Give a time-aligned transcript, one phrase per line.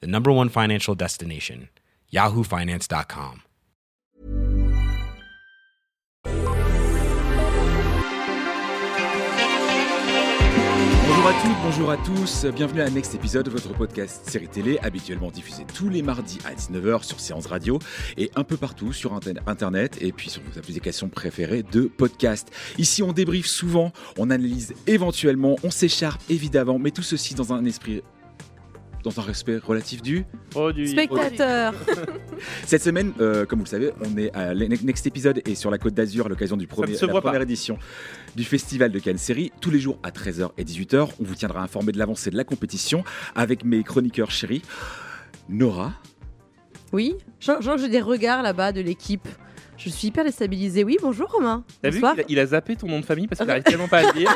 [0.00, 1.68] the number one financial destination,
[2.12, 3.42] yahoofinance.com.
[11.06, 15.30] Bonjour à toutes, bonjour à tous, bienvenue à Next épisode, votre podcast série télé habituellement
[15.30, 17.78] diffusé tous les mardis à 19h sur Séance Radio
[18.18, 22.50] et un peu partout sur internet et puis sur vos applications préférées de podcast.
[22.76, 27.64] Ici on débriefe souvent, on analyse éventuellement, on s'écharpe évidemment, mais tout ceci dans un
[27.64, 28.02] esprit
[29.04, 30.24] dans un respect relatif du
[30.86, 31.74] spectateur.
[32.66, 35.78] Cette semaine, euh, comme vous le savez, on est à Next épisode et sur la
[35.78, 37.78] Côte d'Azur à l'occasion du premier, la première édition
[38.34, 39.52] du Festival de Cannes Série.
[39.60, 42.44] Tous les jours à 13h et 18h, on vous tiendra informé de l'avancée de la
[42.44, 43.04] compétition
[43.36, 44.62] avec mes chroniqueurs chéris.
[45.48, 45.92] Nora.
[46.92, 49.28] Oui, genre j'ai des regards là-bas de l'équipe.
[49.76, 50.84] Je suis hyper déstabilisée.
[50.84, 51.64] Oui, bonjour Romain.
[51.82, 53.98] T'as vu qu'il a, a, zappé ton nom de famille parce qu'il n'arrive tellement pas
[53.98, 54.30] à le dire.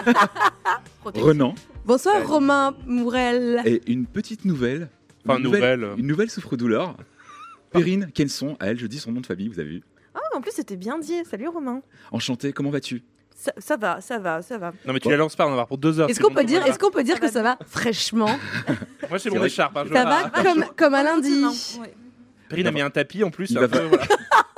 [1.05, 1.55] Renan.
[1.89, 3.62] Bonsoir Romain Mourel.
[3.64, 4.91] Et une petite nouvelle.
[5.25, 5.89] Enfin, une nouvelle.
[5.97, 6.94] Une nouvelle souffre-douleur.
[7.70, 9.83] Perrine Kenson, à elle, je dis son nom de famille, vous avez vu
[10.14, 11.14] Ah, en plus, c'était bien dit.
[11.25, 11.81] Salut Romain.
[12.12, 13.03] Enchanté, comment vas-tu?
[13.56, 14.72] Ça, va, ça va, ça va.
[14.86, 16.11] Non mais tu la lances pas, on en avoir pour deux heures.
[16.11, 18.39] Est-ce qu'on peut dire, est-ce qu'on peut dire que ça va fraîchement?
[19.09, 19.75] Moi c'est mon écharpe.
[19.75, 21.42] Hein, ça va comme, comme à lundi.
[22.50, 23.50] Perrine a mis un tapis en plus.
[23.50, 23.66] Il, va,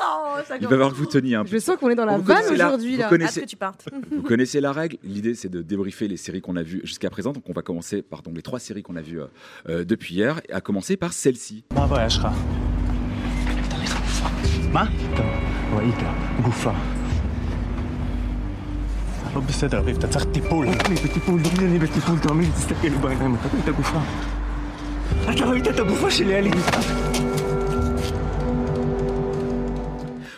[0.56, 1.50] il va falloir que vous teniez un peu.
[1.50, 2.96] Je sens qu'on est dans la vanne aujourd'hui.
[2.96, 3.44] Vous, connaissez...
[4.10, 4.96] vous connaissez la règle.
[5.02, 7.32] L'idée, c'est de débriefer les séries qu'on a vues jusqu'à présent.
[7.32, 9.20] Donc, on va commencer par donc, les trois séries qu'on a vues
[9.68, 11.64] euh, depuis hier, à commencer par celle-ci.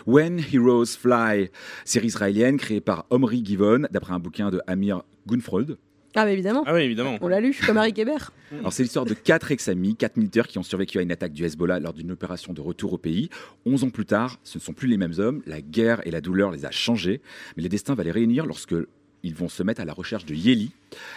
[0.05, 1.49] When Heroes Fly,
[1.85, 5.77] série israélienne créée par Omri Givon, d'après un bouquin de Amir Gunfrold.
[6.15, 6.63] Ah, mais évidemment.
[6.67, 7.17] Ah, oui, évidemment.
[7.21, 8.17] On l'a lu, comme Harry Kéber.
[8.51, 11.43] Alors, c'est l'histoire de quatre ex-amis, quatre militaires qui ont survécu à une attaque du
[11.43, 13.29] Hezbollah lors d'une opération de retour au pays.
[13.65, 15.41] Onze ans plus tard, ce ne sont plus les mêmes hommes.
[15.47, 17.21] La guerre et la douleur les a changés.
[17.57, 18.75] Mais les destins va les réunir lorsque
[19.23, 20.71] ils vont se mettre à la recherche de Yeli,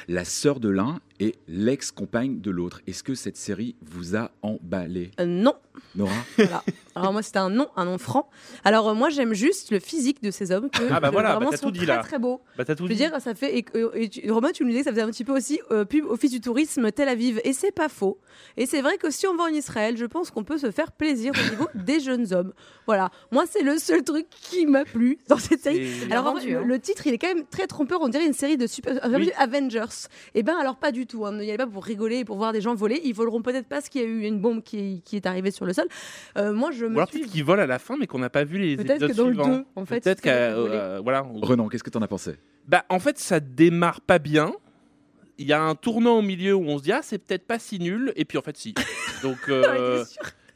[0.09, 2.81] la sœur de l'un et l'ex-compagne de l'autre.
[2.87, 5.11] Est-ce que cette série vous a emballé?
[5.21, 5.55] Euh, Non.
[5.95, 6.13] Nora?
[6.37, 6.63] Voilà.
[6.95, 8.31] Alors moi c'était un nom, un nom franc.
[8.65, 11.51] Alors euh, moi j'aime juste le physique de ces hommes que ah bah voilà, vraiment
[11.51, 11.99] bah sont tout très là.
[11.99, 12.41] très beaux.
[12.57, 14.91] Bah tout Je veux dire ça fait et, tu, Romain tu nous disais que ça
[14.93, 17.91] faisait un petit peu aussi euh, pub office du tourisme Tel Aviv et c'est pas
[17.91, 18.19] faux.
[18.57, 20.93] Et c'est vrai que si on va en Israël, je pense qu'on peut se faire
[20.93, 22.53] plaisir au niveau des jeunes hommes.
[22.87, 25.87] Voilà, moi c'est le seul truc qui m'a plu dans cette série.
[26.11, 26.65] Alors vendu, le, hein.
[26.65, 29.33] le, titre il est quand même très trompeur, on dirait une série de super Avengers.
[29.75, 31.27] Et eh ben alors pas du tout.
[31.27, 31.33] Hein.
[31.33, 33.01] N'y allez pas pour rigoler et pour voir des gens voler.
[33.05, 35.51] Ils voleront peut-être pas parce qu'il y a eu une bombe qui, qui est arrivée
[35.51, 35.87] sur le sol.
[36.37, 38.31] Euh, moi je me Ou alors peut-être qu'ils volent à la fin mais qu'on n'a
[38.31, 39.49] pas vu les épisodes que dans suivants.
[39.49, 41.27] Le 2, en fait, peut-être euh, voilà.
[41.43, 42.37] Renan, qu'est-ce que tu en as pensé?
[42.67, 44.53] Bah en fait ça démarre pas bien.
[45.39, 47.59] Il y a un tournant au milieu où on se dit ah c'est peut-être pas
[47.59, 48.75] si nul et puis en fait si.
[49.23, 50.05] Donc euh,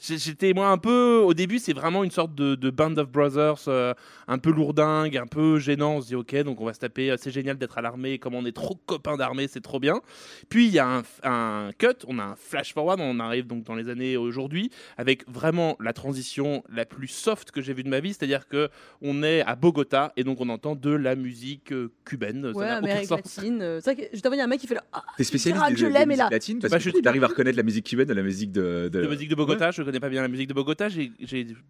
[0.00, 3.68] J'étais moi un peu au début, c'est vraiment une sorte de, de Band of Brothers,
[3.68, 3.92] euh,
[4.28, 5.96] un peu lourdingue, un peu gênant.
[5.96, 7.10] On se dit ok, donc on va se taper.
[7.10, 8.18] euh, C'est génial d'être à l'armée.
[8.18, 10.00] Comme on est trop copains d'armée, c'est trop bien.
[10.48, 12.98] Puis il y a un, un cut, on a un flash forward.
[13.00, 17.60] On arrive donc dans les années aujourd'hui avec vraiment la transition la plus soft que
[17.60, 18.70] j'ai vue de ma vie, c'est-à-dire que
[19.02, 22.42] on est à Bogota et donc on entend de la musique euh, cubaine.
[22.42, 23.58] Ça Ouais, aucun Amérique latine.
[23.82, 24.84] C'est vrai que je t'envoie un mec qui fait là.
[24.94, 26.28] Ah, T'es spécialiste des, je des l'aime, et musiques là.
[26.30, 28.22] latines parce Bah, que je suis- tu arrives à reconnaître la musique cubaine de la
[28.22, 28.88] musique de.
[28.90, 31.12] de- de musique de Bogota, je connais pas bien la musique de Bogota, j'ai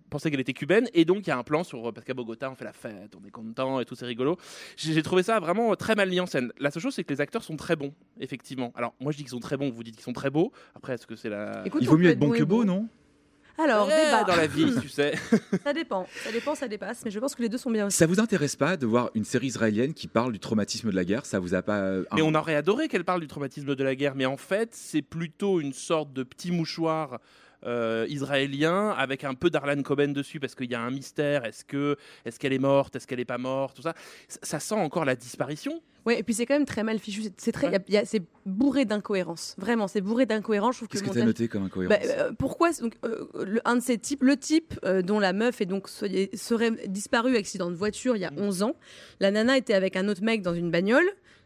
[0.09, 2.51] pensé qu'elle était cubaine et donc il y a un plan sur parce qu'à Bogota
[2.51, 4.37] on fait la fête, on est content et tout c'est rigolo.
[4.77, 6.53] J'ai trouvé ça vraiment très mal mis en scène.
[6.59, 8.73] La seule chose c'est que les acteurs sont très bons, effectivement.
[8.77, 10.53] Alors moi je dis qu'ils sont très bons, vous dites qu'ils sont très beaux.
[10.75, 12.89] Après est-ce que c'est la Écoute, Il vaut mieux être bon que beau, non?
[13.59, 14.25] Alors, Eh, débat.
[14.25, 15.13] dans la vie, tu sais.
[15.63, 16.07] Ça dépend.
[16.25, 17.03] Ça dépend, ça dépasse.
[17.05, 17.97] Mais je pense que les deux sont bien aussi.
[17.99, 21.05] Ça vous intéresse pas de voir une série israélienne qui parle du traumatisme de la
[21.05, 21.27] guerre?
[21.27, 23.95] Ça vous a pas euh, Mais on aurait adoré qu'elle parle du traumatisme de la
[23.95, 27.19] guerre, mais en fait, c'est plutôt une sorte de petit mouchoir
[27.65, 31.45] euh, israélien avec un peu d'Arlan Coben dessus parce qu'il y a un mystère.
[31.45, 32.97] Est-ce que est-ce qu'elle est morte?
[32.97, 33.77] Est-ce qu'elle est pas morte?
[33.77, 33.95] Tout ça.
[34.29, 35.83] ça, ça sent encore la disparition.
[36.07, 37.25] Ouais, et puis c'est quand même très mal fichu.
[37.37, 37.75] C'est- très, Ouais.
[37.89, 39.55] y a- y a- c'est bourré d'incohérences.
[39.59, 40.77] Vraiment, c'est bourré d'incohérences.
[40.77, 41.99] Je trouve que Qu'est-ce que tu as noté comme incohérence?
[41.99, 45.35] Bah, euh, pourquoi donc, euh, le, un de ces types, le type euh, dont la
[45.35, 48.77] meuf est donc soyez- serait disparue accident de voiture il y a 11 ans.
[49.21, 51.05] La nana était avec un autre mec dans une bagnole.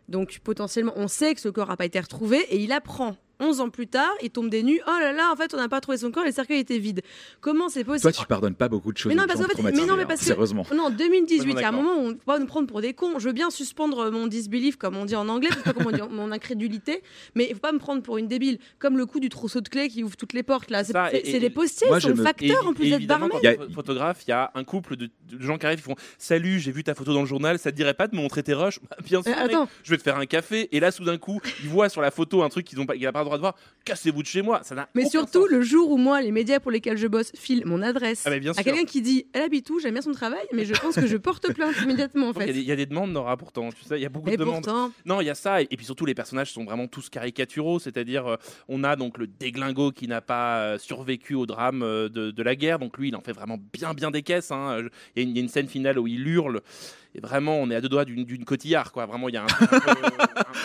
[0.09, 3.61] Donc potentiellement, on sait que ce corps n'a pas été retrouvé et il apprend 11
[3.61, 4.81] ans plus tard, il tombe des nues.
[4.87, 7.03] Oh là là, en fait, on n'a pas trouvé son corps, les cercueils étaient vides.
[7.41, 9.11] Comment c'est possible Toi, tu pardonnes pas beaucoup de choses.
[9.13, 10.67] Mais non, parce qu'en fait- mais non, mais hein, parce que- Sérieusement.
[10.75, 12.67] Non, en 2018, il y a un moment où on ne peut pas nous prendre
[12.69, 13.19] pour des cons.
[13.19, 16.33] Je veux bien suspendre mon disbelief, comme on dit en anglais, pas on dit, mon
[16.33, 17.03] incrédulité,
[17.35, 18.59] mais il faut pas me prendre pour une débile.
[18.79, 20.85] Comme le coup du trousseau de clés qui ouvre toutes les portes, là.
[20.85, 23.31] C'est des postiers, ils sont me- facteurs Et- en plus d'être barman.
[23.75, 26.71] photographe, il y a un couple de, de gens qui arrivent, ils font Salut, j'ai
[26.73, 28.79] vu ta photo dans le journal, ça te dirait pas de me montrer tes rushs
[28.89, 29.69] Bah, Bien sûr, Euh, attends.
[29.83, 30.69] je vais te faire un café.
[30.73, 32.95] Et là, tout d'un coup, ils voient sur la photo un truc qu'ils n'ont pas,
[33.25, 33.57] le droit de voir.
[33.85, 34.61] Cassez-vous de chez moi.
[34.63, 35.51] Ça n'a Mais surtout, sens.
[35.51, 38.53] le jour où moi, les médias pour lesquels je bosse filent mon adresse Ah, bien
[38.57, 41.07] à quelqu'un qui dit Elle habite où J'aime bien son travail, mais je pense que
[41.07, 42.53] je porte plainte immédiatement en Donc, Il y, a fait.
[42.55, 43.69] des- il y a des demandes, Nora, pourtant.
[43.71, 44.65] Tu sais, il y a beaucoup de demandes.
[44.65, 47.09] pourtant, Non, il y a ça, et, et puis surtout les personnages sont vraiment tous
[47.11, 48.37] caricaturaux, c'est-à-dire euh,
[48.69, 52.43] on a donc le déglingo qui n'a pas euh, survécu au drame euh, de, de
[52.43, 54.51] la guerre, donc lui il en fait vraiment bien bien des caisses.
[54.51, 54.83] hein.
[55.17, 56.61] Y, il y a une scène finale où il hurle,
[57.15, 59.07] et vraiment on est à deux doigts d'une cotillard, quoi.
[59.07, 59.67] Vraiment il y a un, peu,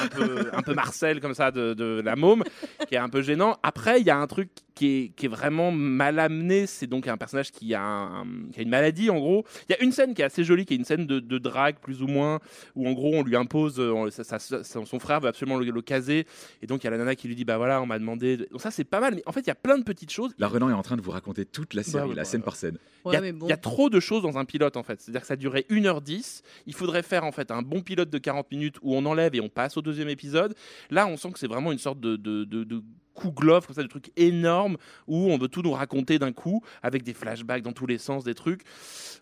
[0.01, 2.43] un peu, un peu Marcel comme ça de, de la môme
[2.87, 3.57] qui est un peu gênant.
[3.63, 4.49] Après il y a un truc
[4.79, 8.59] qui est, qui est vraiment mal amené, c'est donc un personnage qui a, un- qui
[8.59, 9.43] a une maladie en gros.
[9.67, 11.37] Il y a une scène qui est assez jolie, qui est une scène de, de
[11.37, 12.39] drague plus ou moins
[12.75, 15.65] où en gros on lui impose, euh, ça- ça- ça- son frère veut absolument le,
[15.69, 16.25] le caser,
[16.61, 18.37] et donc il y a la nana qui lui dit bah voilà on m'a demandé,
[18.37, 20.11] de- donc ça c'est pas mal, mais en fait il y a plein de petites
[20.11, 20.31] choses.
[20.37, 22.41] Là, Renan est en train de vous raconter toute la série, ouais, la bah, scène
[22.43, 22.77] par scène.
[23.05, 23.47] Il y, a, ouais, mais bon.
[23.47, 25.65] il y a trop de choses dans un pilote en fait, c'est-à-dire que ça durait
[25.69, 29.35] 1h10, il faudrait faire en fait un bon pilote de 40 minutes où on enlève
[29.35, 30.53] et on passe au deuxième épisode.
[30.89, 32.81] Là on sent que c'est vraiment une sorte de, de, de, de
[33.19, 34.77] coup glove, comme ça, de truc énorme
[35.07, 38.23] où on veut tout nous raconter d'un coup avec des flashbacks dans tous les sens,
[38.23, 38.61] des trucs.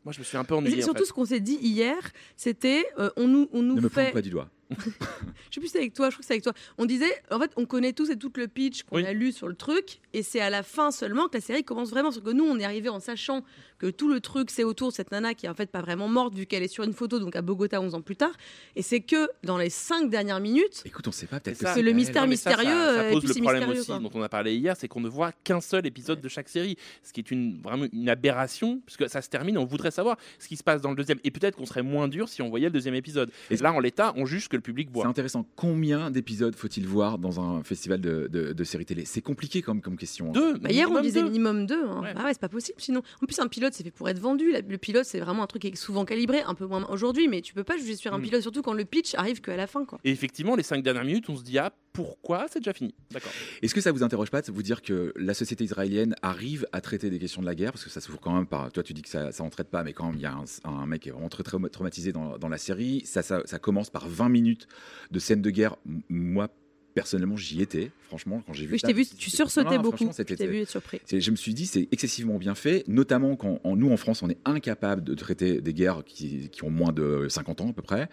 [0.05, 0.81] Moi je me suis un peu Et ennuyé.
[0.81, 1.05] en surtout, fait.
[1.05, 1.95] ce qu'on s'est dit hier,
[2.35, 4.49] c'était euh, on nous, on nous Ne me fait pointe pas du doigt.
[4.77, 6.51] Je sais plus si c'est avec toi, je crois que c'est avec toi.
[6.77, 9.05] On disait, en fait, on connaît tous et tout le pitch qu'on Oui.
[9.05, 11.89] a lu sur le truc, et c'est à la fin seulement que la série commence
[11.89, 12.09] vraiment.
[12.09, 13.43] Parce que nous, on est arrivé en sachant
[13.79, 16.07] que tout le truc, c'est autour de cette nana qui est en fait pas vraiment
[16.07, 18.31] morte, vu qu'elle est sur une photo, donc à Bogota 11 ans plus tard.
[18.75, 21.69] Et c'est que dans les cinq dernières minutes, Écoute, on sait pas, peut-être C'est que
[21.69, 21.75] ça.
[21.75, 23.61] c'est le mystère Non, mais ça, ça- mystérieux, Ça, et pose puis le c'est problème
[23.63, 23.99] mystérieux, aussi, quoi.
[23.99, 26.77] dont on a parlé hier, c'est qu'on ne voit qu'un seul épisode de chaque série,
[27.03, 30.47] ce qui est une, vraiment une aberration, puisque ça se termine, on voudrait savoir ce
[30.47, 31.19] qui se passe dans le deuxième.
[31.23, 33.31] Et peut-être qu'on serait moins dur si on voyait le deuxième épisode.
[33.51, 35.07] Et- Là, en l'état, on juge que le public C'est voit.
[35.07, 35.45] intéressant.
[35.55, 39.03] Combien d'épisodes faut-il voir dans un festival de, de, de séries télé?
[39.05, 40.29] C'est compliqué comme, comme question.
[40.29, 40.31] hein.
[40.33, 40.53] Deux.
[40.59, 41.25] Bah, hier, on minimum disait deux.
[41.27, 41.83] minimum deux.
[41.85, 42.01] Hein.
[42.01, 42.13] Ouais.
[42.13, 42.79] Bah ouais, c'est pas possible.
[42.79, 44.51] Sinon, en plus, un pilote, c'est fait pour être vendu.
[44.51, 47.27] La- Le pilote, c'est vraiment un truc qui est souvent calibré, un peu moins aujourd'hui,
[47.27, 48.21] mais tu peux pas juger sur un Mm.
[48.23, 49.99] pilote, surtout quand le pitch arrive qu'à la fin, quoi.
[50.03, 52.93] Et effectivement, les cinq dernières minutes, on se dit ah pourquoi c'est déjà fini?
[53.11, 53.31] D'accord.
[53.61, 56.79] Est-ce que ça vous interroge pas de vous dire que la société israélienne arrive à
[56.81, 57.71] traiter des questions de la guerre?
[57.71, 58.71] Parce que ça s'ouvre quand même par.
[58.71, 60.33] Toi, tu dis que ça, ça en traite pas, mais quand même, il y a
[60.33, 63.01] un, un mec qui est vraiment très, très traumatisé dans, dans la série.
[63.05, 64.67] Ça, ça, ça commence par 20 minutes
[65.09, 65.75] de scènes de guerre.
[66.09, 66.49] Moi,
[66.97, 67.91] personnellement, j'y étais.
[68.07, 70.09] Franchement, quand j'ai vu Oui, je t'ai vu, tu sursautais beaucoup.
[70.17, 70.99] Je t'ai vu être surpris.
[71.11, 74.29] Je me suis dit, c'est excessivement bien fait, notamment quand en- nous, en France, on
[74.29, 77.81] est incapable de traiter des guerres qui, qui ont moins de 50 ans à peu
[77.83, 78.09] près,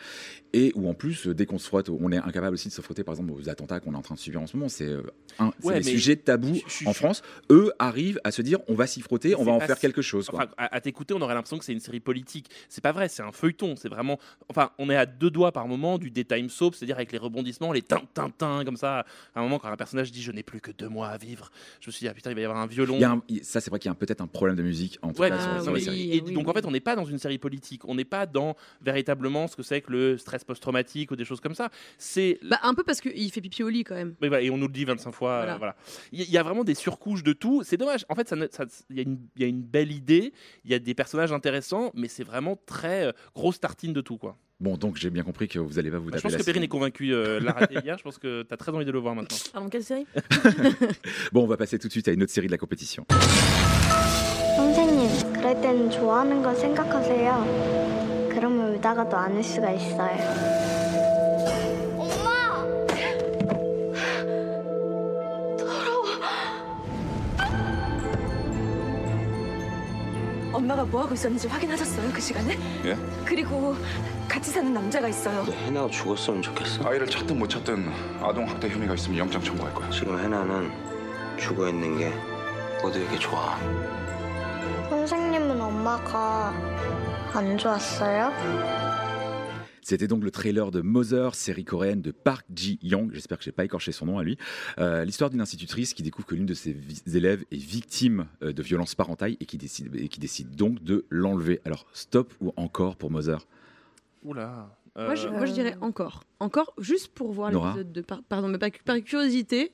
[0.53, 3.05] et où en plus, dès qu'on se frotte, on est incapable aussi de se frotter,
[3.05, 4.69] par exemple, aux attentats qu'on est en train de subir en ce moment.
[4.69, 5.03] C'est euh,
[5.39, 7.23] un, Ouais, des sujets tabous je- je- en France.
[7.51, 10.03] Eux arrivent à se dire, on va s'y frotter, on va en faire si- quelque
[10.03, 10.27] chose.
[10.29, 10.41] quoi.
[10.41, 12.51] Enfin, à, à t'écouter, on aurait l'impression que c'est une série politique.
[12.69, 13.77] C'est pas vrai, c'est un feuilleton.
[13.77, 14.19] C'est vraiment.
[14.49, 17.73] Enfin, on est à deux doigts par moment du daytime soap, c'est-à-dire avec les rebondissements,
[17.73, 19.05] les tin tin tin comme ça.
[19.35, 21.51] À un moment, quand un personnage dit je n'ai plus que deux mois à vivre,
[21.81, 22.95] je me suis dit ah putain, il va y avoir un violon.
[22.97, 24.63] Il y a un- il- ça, c'est vrai qu'il y a peut-être un problème de
[24.63, 26.71] musique en tout Ouais, cas mais sur, Ah sur et oui, donc en fait, on
[26.71, 27.85] n'est pas dans une série politique.
[27.87, 31.41] On n'est pas dans véritablement ce que c'est que le stress post-traumatique ou des choses
[31.41, 31.71] comme ça.
[31.99, 34.15] C'est Bah, un peu parce qu'il fait pipi au lit quand même.
[34.21, 35.37] Mais voilà, et on nous le dit 25 fois.
[35.39, 35.55] Voilà.
[35.55, 35.77] euh, Voilà.
[36.13, 37.63] Il y, a vraiment des surcouches de tout.
[37.65, 38.05] C'est dommage.
[38.09, 40.33] En fait, ça ça- il y, a une- il y a une belle idée,
[40.65, 44.19] il y a des personnages intéressants, mais c'est vraiment très euh, grosse tartine de tout.
[44.19, 44.37] Quoi.
[44.60, 46.38] Bon, donc j'ai bien compris que vous allez pas vous Bah, je taper pense la
[46.40, 46.66] que Perrine série.
[46.66, 47.98] est convaincue euh, de la rater hier.
[47.98, 49.38] Je pense que tu as très envie de le voir maintenant.
[49.54, 50.06] Pardon, quelle série
[51.32, 53.06] Bon, on va passer tout de suite à une autre série de la compétition.
[54.58, 58.28] 선생님, 그럴 땐 좋아하는 걸 생각하세요.
[58.34, 60.18] 그러면 울다가도 안을 수가 있어요.
[61.98, 62.66] 엄마!
[70.52, 72.58] 엄마가 뭐 하고 있었는지 확인하셨어요 그 시간에?
[72.86, 72.98] 예?
[73.26, 73.76] 그리고
[74.34, 75.42] 같이 사는 남자가 있어요.
[75.66, 76.88] 해나가 죽었으면 좋겠어.
[76.88, 77.88] 아이를 찾든 못 찾든
[78.22, 79.90] 아동 학대 혐의가 있으면 영장 청구할 거야.
[79.90, 80.72] 지금 해나는
[81.38, 82.12] 죽어 있는 게
[82.82, 83.58] 모두에게 좋아.
[84.90, 86.54] 선생님은 엄마가
[87.34, 88.32] 안 좋았어요?
[89.82, 93.12] C'était donc le trailer de Mother, série coréenne de Park Ji-young.
[93.12, 94.38] J'espère que j'ai pas écorché son nom à lui.
[94.78, 98.54] Euh, L'histoire d'une institutrice qui découvre que l'une de ses vi- élèves est victime euh,
[98.54, 101.60] de violences parentales et qui décide, et qui décide donc de l'enlever.
[101.66, 103.40] Alors, stop ou encore pour Mother
[104.25, 104.71] Oula.
[104.97, 106.23] Moi, je, Euh, moi, je dirais encore.
[106.41, 108.01] Encore, juste pour voir l'épisode de.
[108.01, 109.73] par- Pardon, mais par, par curiosité,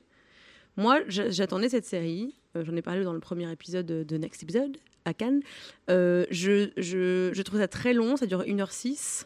[0.77, 2.35] moi, j'a- j'attendais cette série.
[2.57, 5.41] Euh, J'en ai parlé dans le premier épisode de, de Next Episode à Cannes.
[5.89, 9.25] Euh, je, je, je trouve ça très long, ça dure 1h06.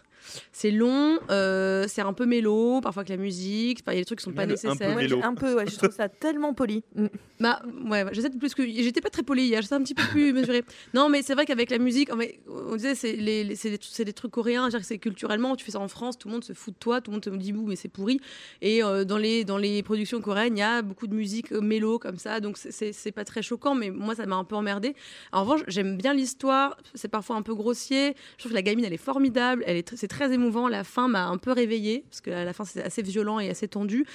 [0.51, 4.05] C'est long, euh, c'est un peu mélo, parfois avec la musique, il y a des
[4.05, 5.25] trucs qui sont pas Même un peu nécessaires.
[5.27, 6.83] Un peu, ouais, je trouve ça tellement poli.
[6.95, 7.07] Mm.
[7.39, 9.93] Bah ouais, ouais, j'essaie de plus que j'étais pas très polie hier, j'étais un petit
[9.93, 10.63] peu plus mesurée.
[10.93, 13.71] Non, mais c'est vrai qu'avec la musique, on, mais on disait c'est les, les- c'est
[13.71, 16.43] des, c'est des trucs coréens, c'est culturellement, tu fais ça en France, tout le monde
[16.43, 18.19] se fout de toi, tout le monde te dit bouh mais c'est pourri.
[18.61, 21.59] Et euh, dans les dans les productions coréennes, il y a beaucoup de musique euh,
[21.61, 24.43] mélo comme ça, donc c'est- c'est c'est pas très choquant, mais moi ça m'a un
[24.45, 24.95] peu emmerdé.
[25.33, 28.15] En revanche, j'aime bien l'histoire, c'est parfois un peu grossier.
[28.37, 30.67] Je trouve que la gamine elle est formidable, elle est tr- c'est très émouvant.
[30.67, 33.49] La fin m'a un peu réveillée parce que à la fin c'est assez violent et
[33.49, 34.05] assez tendu.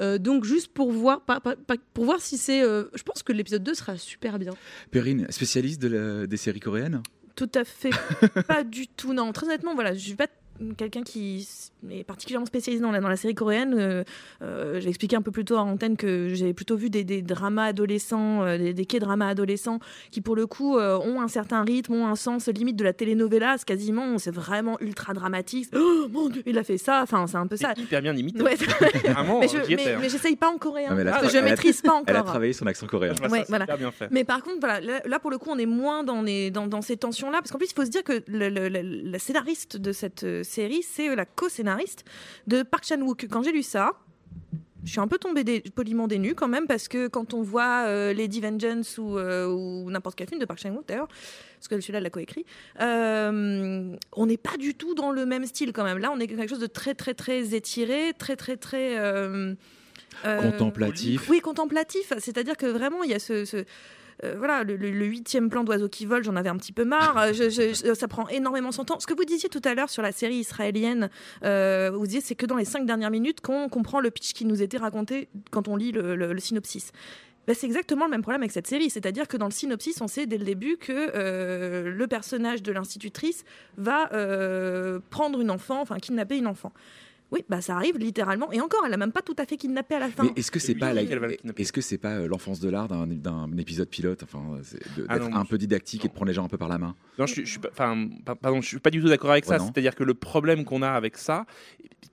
[0.00, 1.40] Euh, donc juste pour voir, pas-
[1.94, 4.52] pour voir si c'est, euh, je pense que l'épisode 2 sera super bien.
[4.90, 7.02] Perrine, spécialiste de la- des séries coréennes?
[7.36, 7.90] Tout à fait
[8.48, 9.12] pas du tout.
[9.14, 10.26] Non, très honnêtement, voilà, je suis pas
[10.76, 11.48] quelqu'un qui
[11.90, 13.74] est particulièrement spécialisé dans la, dans la série coréenne.
[13.78, 14.04] Euh,
[14.42, 17.22] euh, j'ai expliqué un peu plus tôt à antenne que j'ai plutôt vu des, des
[17.22, 19.78] dramas adolescents, euh, des, des K-dramas adolescents
[20.10, 22.92] qui, pour le coup, euh, ont un certain rythme, ont un sens limite de la
[22.92, 23.56] telenovela.
[23.58, 25.68] C'est quasiment, c'est vraiment ultra dramatique.
[25.74, 27.00] Oh mon dieu, il a fait ça.
[27.02, 27.72] Enfin, c'est un peu ça.
[27.76, 28.42] C'est hyper bien imité.
[28.42, 28.56] Ouais.
[29.04, 30.94] Vraiment, mais je- j'y mais- j'essaye pas en coréen.
[30.94, 32.30] Non, a parce que je elle a- maîtrise pas Elle a encore.
[32.32, 33.14] travaillé son accent coréen.
[33.30, 33.64] Ouais, voilà.
[33.64, 34.08] hyper bien fait.
[34.10, 36.66] Mais par contre, voilà, là, là, pour le coup, on est moins dans, les, dans,
[36.66, 39.18] dans ces tensions-là, parce qu'en plus, il faut se dire que le, le- le- la
[39.18, 42.04] scénariste de cette série, c'est euh, la co-scénariste
[42.46, 43.26] de Park Chan-wook.
[43.30, 43.92] Quand j'ai lu ça,
[44.84, 47.42] je suis un peu tombée des, poliment des nues quand même, parce que quand on
[47.42, 51.68] voit euh, Lady Vengeance ou, euh, ou n'importe quel film de Park Chan-wook d'ailleurs, parce
[51.68, 52.46] que celui-là l'a coécrit,
[52.80, 55.98] euh, on n'est pas du tout dans le même style quand même.
[55.98, 58.98] Là, on est quelque chose de très, très, très étiré, très, très, très.
[58.98, 59.54] euh,
[60.24, 61.28] Contemplatif.
[61.30, 62.12] oui, contemplatif.
[62.18, 63.44] C'est-à-dire que vraiment, il y a ce.
[63.44, 63.64] ce-
[64.24, 67.16] euh, voilà, le, huitième plan d'oiseau qui vole, j'en avais un petit peu marre.
[67.18, 69.00] Euh, ça prend énormément son temps.
[69.00, 71.10] Ce que vous disiez tout à l'heure sur la série israélienne,
[71.44, 74.44] euh, vous disiez c'est que dans les cinq dernières minutes qu'on comprend le pitch qui
[74.44, 76.92] nous était raconté quand on lit le, synopsis.
[77.46, 80.08] Ben, c'est exactement le même problème avec cette série, c'est-à-dire que dans le synopsis, on
[80.08, 83.44] sait dès le début que le personnage de l'institutrice
[83.76, 84.08] va
[85.10, 86.72] prendre une enfant, enfin kidnapper une enfant.
[87.32, 89.94] Oui, bah ça arrive littéralement, et encore, elle a même pas tout à fait kidnappé
[89.94, 90.24] à la fin.
[90.24, 93.06] Mais est-ce que c'est pas la- est-ce que c'est pas euh, l'enfance de l'art d'un
[93.06, 94.58] d'un épisode pilote, enfin,
[95.08, 96.78] Ah d'être non, un peu didactique et de prendre les gens un peu par la
[96.78, 96.96] main?
[97.18, 99.30] Non, je suis, je suis pas, enfin, pa- pardon, je suis pas du tout d'accord
[99.30, 99.58] avec Ouais, ça.
[99.58, 99.66] non.
[99.72, 101.46] C'est-à-dire que le problème qu'on a avec ça,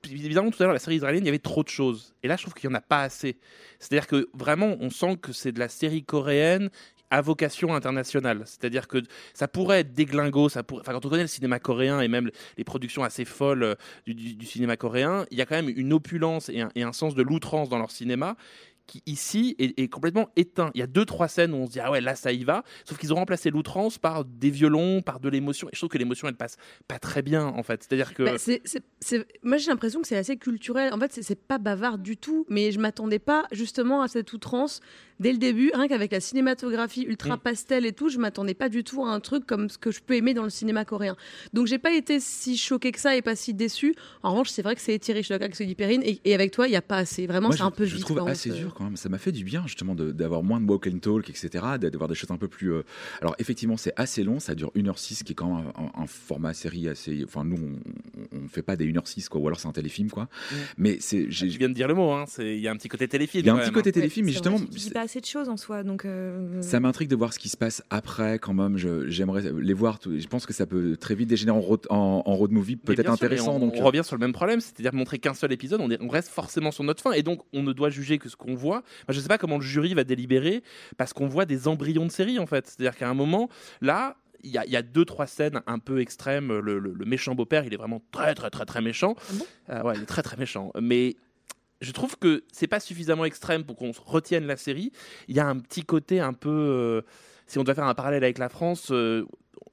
[0.10, 2.14] évidemment, tout à l'heure, la série israélienne, il y avait trop de choses.
[2.24, 3.38] Et là, je trouve qu'il y en a pas assez.
[3.80, 6.70] C'est-à-dire que vraiment, on sent que c'est de la série coréenne
[7.10, 8.42] à vocation internationale.
[8.46, 9.00] C'est-à-dire que
[9.34, 12.64] ça pourrait être déglingo, ça enfin, quand on connaît le cinéma coréen et même les
[12.64, 16.84] productions assez folles euh, du, cinéma coréen, il y a quand même une opulence et
[16.84, 18.36] un sens de l'outrance dans leur cinéma
[18.88, 20.72] qui ici est, est complètement éteint.
[20.74, 22.44] Il y a deux trois scènes où on se dit ah ouais là ça y
[22.44, 25.68] va, sauf qu'ils ont remplacé l'outrance par des violons, par de l'émotion.
[25.68, 26.56] Et je trouve que l'émotion elle passe
[26.88, 27.84] pas très bien en fait.
[27.84, 28.38] C'est-à-dire que Bah,
[29.44, 30.94] Moi, j'ai l'impression que c'est assez culturel.
[30.94, 34.82] En fait, c'est- pas bavard du tout, mais je m'attendais pas justement à cette outrance
[35.20, 35.72] dès le début.
[35.74, 37.40] Rien qu'avec la cinématographie ultra Mm.
[37.40, 40.02] pastel et tout, je m'attendais pas du tout à un truc comme ce que je
[40.02, 41.16] peux aimer dans le cinéma coréen.
[41.54, 43.94] Donc, j'ai pas été si choquée que ça et pas si déçue.
[44.24, 45.20] En revanche, c'est vrai que c'est étiré.
[45.20, 45.64] Je suis d'accord avec ce.
[45.64, 47.28] Et, et avec toi, il y a pas assez.
[47.28, 48.06] Vraiment, c'est un peu je vite.
[48.06, 48.96] trouve assez dur quand même.
[48.98, 51.50] Ça m'a fait du bien justement d'avoir moins de walk and talk, etc.
[51.80, 52.72] D'avoir des choses un peu plus.
[52.74, 52.84] euh,
[53.22, 54.40] Alors effectivement, c'est assez long.
[54.40, 57.24] Ça dure 1h06, qui est quand même un, un format série assez.
[57.26, 57.58] Enfin, nous,
[58.32, 59.42] on ne fait pas des 1h06, quoi.
[59.42, 60.28] Ou alors c'est un téléfilm, quoi.
[60.78, 61.26] Mais c'est.
[61.30, 62.12] j'ai- je viens de dire le mot.
[62.12, 63.44] hein, Il y a un petit côté téléfilm.
[63.44, 63.94] Il y a un petit même, côté hein.
[63.94, 64.60] téléfilm, mais justement.
[64.60, 66.06] Tu dis pas assez de choses en soi, donc.
[66.06, 68.78] euh, Ça m'intrigue de voir ce qui se passe après, quand même.
[68.78, 70.00] Je- J'aimerais les voir.
[70.00, 72.76] tout- Je pense que ça peut très vite dégénérer en road, en, en road movie,
[72.76, 73.56] peut-être sûr, intéressant.
[73.56, 76.02] on, donc, on revient sur le même problème, c'est-à-dire montrer qu'un seul épisode, on, est-
[76.02, 78.54] on reste forcément sur notre fin, et donc on ne doit juger que ce qu'on
[78.56, 78.67] voit.
[78.76, 80.62] Moi, je ne sais pas comment le jury va délibérer,
[80.98, 82.68] parce qu'on voit des embryons de série, en fait.
[82.68, 83.50] C'est-à-dire qu'à un moment,
[83.82, 86.60] là, il y, a, il y a deux, trois scènes un peu extrêmes.
[86.60, 89.16] Le, le- le méchant beau-père, il est vraiment très, très, très, très méchant.
[89.18, 89.46] Ah bon?
[89.70, 90.72] Euh, ouais, il est très, très méchant.
[90.80, 91.16] Mais
[91.82, 94.92] je trouve que c'est pas suffisamment extrême pour qu'on retienne la série.
[95.28, 96.50] Il y a un petit côté un peu.
[96.50, 97.02] euh,
[97.48, 99.26] si on doit faire un parallèle avec la France, euh,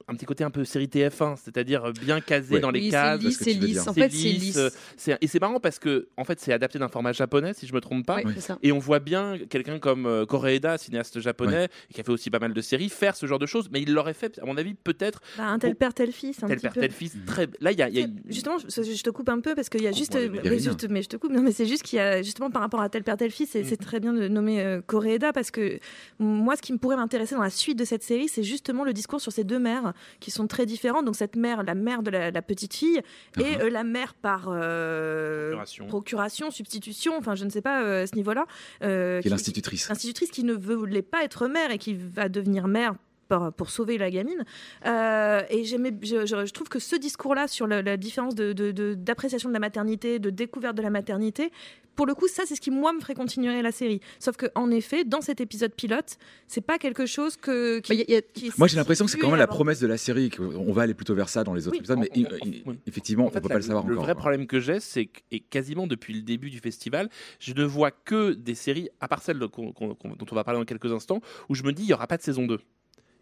[0.07, 2.59] un petit côté un peu série TF1, c'est-à-dire bien casé Ouais.
[2.59, 3.21] dans les Oui, c'est cases.
[3.39, 3.87] c'est lisse.
[3.87, 6.77] En C'est fait, c'est lisse, euh, et c'est marrant parce que en fait c'est adapté
[6.79, 8.23] d'un format japonais si je me trompe pas Ouais,
[8.63, 12.39] et on voit bien quelqu'un comme euh, Koreeda cinéaste japonais qui a fait aussi pas
[12.39, 14.73] mal de séries faire ce genre de choses mais il l'aurait fait à mon avis
[14.75, 15.77] peut-être bah, un tel Bon.
[15.77, 16.43] père, tel fils.
[16.43, 16.81] Un tel petit père peu.
[16.81, 19.69] tel fils très là il y a, y Justement, je, te coupe un peu parce
[19.69, 20.59] qu'il y a Coupe-moi juste, mais Pérines.
[20.59, 21.31] juste- mais je te coupe.
[21.31, 23.49] Non, mais c'est juste qu'il y a justement par rapport à tel père tel fils,
[23.51, 23.65] c'est Mm.
[23.67, 25.79] c'est très bien de nommer euh, Koreeda parce que
[26.19, 28.93] moi, ce qui me pourrait m'intéresser dans la suite de cette série, c'est justement le
[28.93, 29.74] discours sur ces deux mères
[30.19, 31.05] qui sont très différentes.
[31.05, 33.01] Donc cette mère, la mère de la, la petite fille,
[33.39, 33.61] et Uh-huh.
[33.63, 35.87] euh, la mère par euh, Procuration.
[35.87, 38.45] procuration, substitution, enfin je ne sais pas euh, à ce niveau-là.
[38.79, 39.89] qui est l'institutrice.
[39.89, 42.95] L'institutrice qui ne voulait pas être mère et qui va devenir mère
[43.27, 44.43] pour, pour sauver la gamine.
[44.85, 48.53] Euh, et j'aimais, je, je- je trouve que ce discours-là sur la, la différence de,
[48.53, 51.51] de- de- d'appréciation de la maternité, de découverte de la maternité,
[51.95, 54.01] pour le coup, ça, c'est ce qui, moi, me ferait continuer la série.
[54.19, 57.79] Sauf que, en effet, dans cet épisode pilote, c'est pas quelque chose que.
[57.79, 59.39] qui- Bah, y a- y a- qui est Moi, j'ai l'impression que c'est quand même
[59.39, 60.29] la promesse de la série.
[60.29, 62.69] qu'on va aller plutôt vers ça dans les autres Oui, épisodes, mais on- i- on-
[62.71, 62.79] oui.
[62.85, 64.03] effectivement, En fait, on peut la- pas le savoir le encore.
[64.03, 64.19] vrai quoi.
[64.19, 67.91] problème que j'ai, c'est que, et quasiment depuis le début du festival, je ne vois
[67.91, 71.63] que des séries, à part celle dont on va parler dans quelques instants, où je
[71.63, 72.59] me dis il n'y aura pas de saison 2.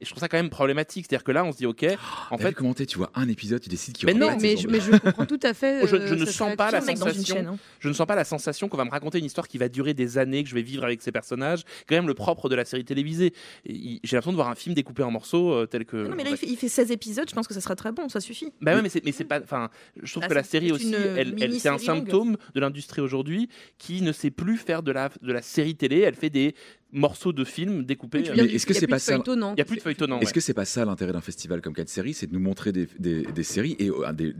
[0.03, 1.05] Et je trouve ça quand même problématique.
[1.07, 1.85] C'est-à-dire que là, on se dit, ok,
[2.29, 4.57] en En fait, commenter, tu vois un épisode, tu décides qu'il y Mais non, mais,
[4.57, 5.87] je, mais je comprends tout à fait.
[5.87, 7.47] Je- euh, je ne sens pas la sensation- chaîne.
[7.47, 7.57] hein.
[7.79, 9.93] je ne sens pas la sensation qu'on va me raconter une histoire qui va durer
[9.93, 11.63] des années, que je vais vivre avec ces personnages.
[11.87, 13.33] Quand même le propre de la série télévisée.
[13.65, 15.95] J'ai l'impression de voir un film découpé en morceaux euh, tel que.
[16.07, 17.91] Non, mais là, il fait, il fait 16 épisodes, je pense que ça sera très
[17.93, 18.51] bon, ça suffit.
[18.61, 19.39] Bah ouais, mais c'est mais c'est pas.
[19.41, 19.69] Enfin,
[20.01, 21.79] je trouve Ah, que la série aussi, elle, elle- c'est un longue.
[21.81, 25.99] symptôme de l'industrie aujourd'hui qui ne sait plus faire de la de la série télé.
[26.01, 26.55] Elle fait des
[26.93, 28.23] morceaux de films découpés.
[28.23, 29.13] Tu euh, Mais est-ce que il y a c'est plus pas de ça.
[29.55, 30.19] Il y a plus de feuilletonnant.
[30.19, 30.33] Est-ce ouais.
[30.33, 32.87] que c'est pas ça l'intérêt d'un festival comme Cannes Série C'est de nous montrer des,
[32.99, 34.31] des- des séries et euh, des,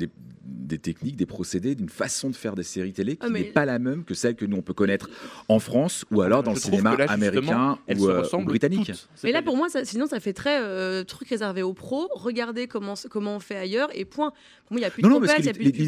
[0.44, 3.46] des- techniques, des procédés, d'une façon de faire des séries télé qui Ah, mais- n'est
[3.46, 5.10] pas la même que celle que nous on peut connaître
[5.48, 8.88] en France ou alors dans Je le cinéma là, américain ou, euh, ou britannique.
[8.88, 9.08] toutes.
[9.24, 12.10] Mais là, pour moi, ça, sinon, ça fait très euh, truc réservé aux pros.
[12.14, 14.32] Regardez comment, comment on fait ailleurs et point.
[14.66, 15.44] Pour moi, il n'y a plus Non, de non, de l'idée,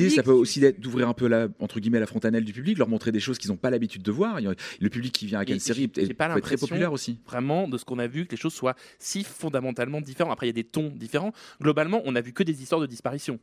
[0.09, 0.23] ça public.
[0.23, 3.11] peut aussi être d'ouvrir un peu la, entre guillemets, la fontanelle du public, leur montrer
[3.11, 4.39] des choses qu'ils n'ont pas l'habitude de voir.
[4.39, 7.17] Il y a- Le public qui vient à Mais Série j'ai pas très populaire aussi.
[7.25, 10.31] vraiment de ce qu'on a vu que les choses soient si fondamentalement différentes.
[10.33, 11.33] Après, il y a des tons différents.
[11.61, 13.39] Globalement, on a vu que des histoires de disparition.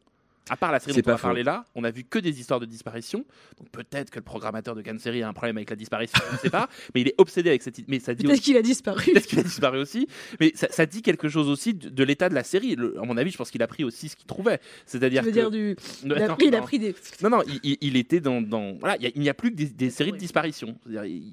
[0.50, 1.46] À part la série dont on va parler faux.
[1.46, 3.24] là, on a vu que des histoires de disparition.
[3.58, 6.32] Donc peut-être que le programmateur de Cannes Série a un problème avec la disparition, je
[6.34, 6.68] ne sais pas.
[6.94, 7.76] Mais il est obsédé avec cette.
[7.88, 9.04] Mais ça dit Peut-être aussi- qu'il a disparu.
[9.12, 10.08] Peut-être qu'il a disparu aussi,
[10.40, 12.74] mais ça, ça dit quelque chose aussi de, de l'état de la série.
[12.74, 14.58] Le- à mon avis, je pense qu'il a pris aussi ce qu'il trouvait.
[14.84, 15.76] C'est-à-dire veux que dire du.
[16.04, 16.64] Non, Il a non, pris, il a non.
[16.64, 16.94] pris des.
[17.22, 18.40] non, non, il, était dans.
[18.42, 20.76] dans- voilà, il a- n'y a, plus que des, des séries de disparition.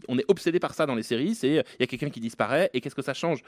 [0.07, 1.33] On est obsédé par ça dans les séries.
[1.33, 3.39] C'est il y a quelqu'un qui disparaît et qu'est-ce que ça change?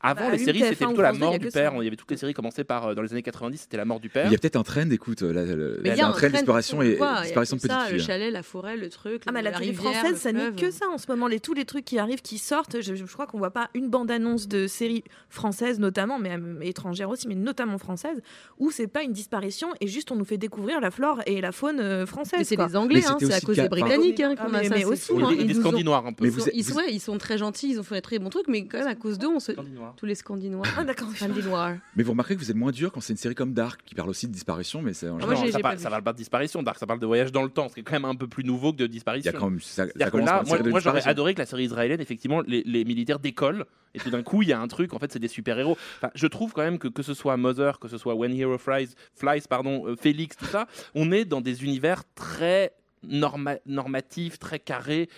[0.00, 1.72] Avant, Bah, les séries, TF1 c'était plutôt la mort du père.
[1.76, 3.84] Il y avait toutes les séries commencées par euh, dans les années 90, c'était la
[3.84, 4.26] mort du père.
[4.26, 6.28] Il y a peut-être un trend, écoute, là, le- Mais il y a un trend
[6.30, 8.06] disparition et disparition de petites Le filles.
[8.06, 9.22] chalet, la forêt, le truc.
[9.26, 11.28] Ah, mais la, télé française, ça n'est que ça en ce moment.
[11.42, 14.66] Tous les trucs qui arrivent, qui sortent, je, crois qu'on voit pas une bande-annonce de
[14.66, 18.20] séries françaises notamment, mais euh, étrangères aussi, mais notamment françaises,
[18.58, 21.52] où c'est pas une disparition et juste on nous fait découvrir la flore et la
[21.52, 22.38] faune euh, française.
[22.38, 24.58] Mais c'est les Anglais, Mais hein, c'est à cause des Britanniques hein, Ah, qu'on mais-
[24.58, 24.74] a ça.
[24.76, 25.32] mais aussi, hein.
[25.44, 26.24] des, Scandinoires un peu.
[26.24, 28.86] Mais Ils sont, très gentils, ils ont fait des très bons trucs, mais quand même
[28.88, 29.52] à cause d'eux, on se...
[29.88, 29.94] Scandinois.
[29.96, 30.66] tous les Scandinois.
[30.76, 31.08] Ah d'accord.
[31.14, 31.74] Scandinois.
[31.96, 33.94] Mais vous remarquez que vous êtes moins dur quand c'est une série comme Dark qui
[33.94, 36.02] parle aussi de disparition, mais c'est en Ah, général, moi, j'ai- ça, parle, ça parle
[36.02, 37.92] pas de disparition, Dark, ça parle de voyage dans le temps, ce qui est quand
[37.94, 39.30] même un peu plus nouveau que de il y disparition.
[39.30, 41.10] a quand même ça, ça commence là, par une moi, série de moi, j'aurais disparition.
[41.10, 44.48] adoré que la série israélienne, effectivement, les, les militaires décollent et tout d'un coup, il
[44.48, 45.76] y a un truc, en fait, c'est des super-héros.
[45.96, 48.58] Enfin, je trouve quand même que que ce soit Mother, que ce soit When Hero
[48.58, 52.72] Flies, Flies pardon, euh, Félix, tout ça, on est dans des univers très
[53.02, 55.08] norma- normatifs, très carrés.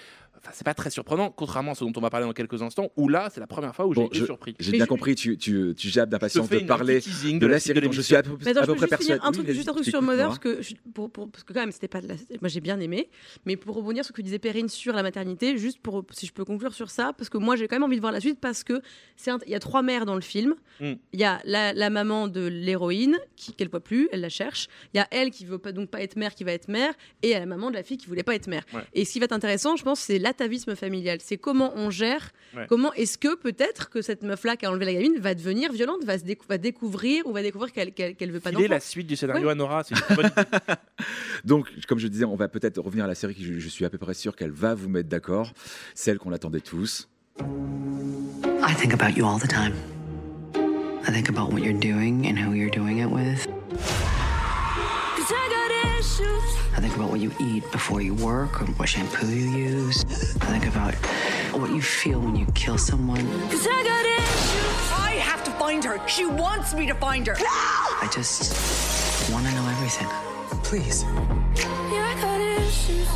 [0.42, 2.90] Enfin, c'est pas très surprenant, contrairement à ce dont on va parler dans quelques instants,
[2.96, 4.55] où là, c'est la première fois où j'ai Bon, été je- surpris.
[4.59, 7.87] J'ai bien je- compris, tu, tu, tu jappes d'impatience de parler de la série de
[7.87, 9.20] dont je suis à peu, attends, à je peu près juste finir persuadé.
[9.22, 11.53] un truc, Oui, juste un truc sur Mother, parce que, je- pour, pour- parce que
[11.53, 12.14] quand même, c'était pas de la...
[12.40, 13.11] Moi, j'ai bien aimé,
[13.44, 16.33] mais pour rebondir sur ce que disait Perrine sur la maternité, juste pour, si je
[16.33, 18.40] peux conclure sur ça, parce que moi, j'ai quand même envie de voir la suite,
[18.40, 18.81] parce que
[19.46, 20.55] il y a trois mères dans le film.
[20.81, 20.92] Mm.
[21.12, 24.68] Il y a la, la maman de l'héroïne, qui qu'elle voit plus, elle la cherche.
[24.94, 26.94] Il y a elle qui veut pas, donc pas être mère, qui va être mère,
[27.22, 28.64] et la maman de la fille qui voulait pas être mère.
[28.72, 28.81] Ouais.
[28.94, 31.18] Et ce qui va être intéressant, je pense, c'est l'atavisme familial.
[31.20, 32.66] C'est comment on gère, Ouais.
[32.68, 36.02] comment est-ce que peut-être que cette meuf-là qui a enlevé la gamine va devenir violente,
[36.04, 38.66] va, se décou- va découvrir ou va découvrir qu'elle qu'elle qu'elle veut pas d'enfant.
[38.68, 40.30] la suite du scénario à Nora, c'est une bonne.
[41.44, 43.84] Donc, comme je disais, on va peut-être revenir à la série qui, je, je suis
[43.84, 45.52] à peu près sûr qu'elle va vous mettre d'accord,
[45.94, 47.08] celle qu'on attendait tous.
[47.40, 49.74] I think about you all the time.
[51.06, 53.46] I think about what you're doing and who you're doing it with.
[55.16, 56.39] Cause I got issues.
[56.80, 60.02] I think about what you eat before you work or what shampoo you use.
[60.40, 60.94] I think about
[61.52, 63.20] what you feel when you kill someone.
[63.50, 64.92] Cause I got issues.
[64.98, 66.00] I have to find her.
[66.08, 67.34] She wants me to find her.
[67.38, 70.08] I just want to know everything.
[70.62, 71.02] Please.
[71.02, 73.08] Yeah, I got issues.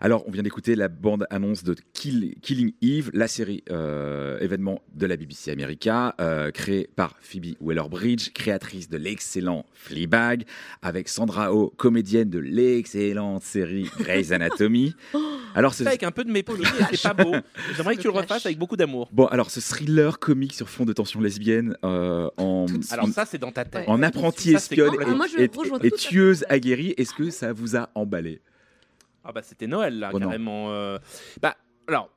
[0.00, 5.06] Alors, on vient d'écouter la bande-annonce de Kill- Killing Eve, la série euh, événement de
[5.06, 10.44] la BBC America, euh, créée par Phoebe Waller-Bridge, créatrice de l'excellent Fleabag,
[10.82, 14.94] avec Sandra Oh, comédienne de l'excellente série Grey's Anatomy.
[15.54, 17.34] Alors, ce, avec un peu de mépris, et c'est pas beau.
[17.76, 18.22] J'aimerais que tu le clash.
[18.24, 19.08] refasses avec beaucoup d'amour.
[19.12, 23.38] bon, alors, ce thriller comique sur fond de tension lesbienne euh, en, Alors ça, c'est
[23.38, 23.88] dans ta tête.
[23.88, 28.40] en apprenti espionne complètement- moi, je et, tueuse aguerrie, est-ce que ça vous a emballé
[29.24, 30.70] Ah bah c'était Noël là, Oh carrément.
[30.72, 30.98] euh.
[31.42, 31.56] Bah
[31.88, 32.10] alors,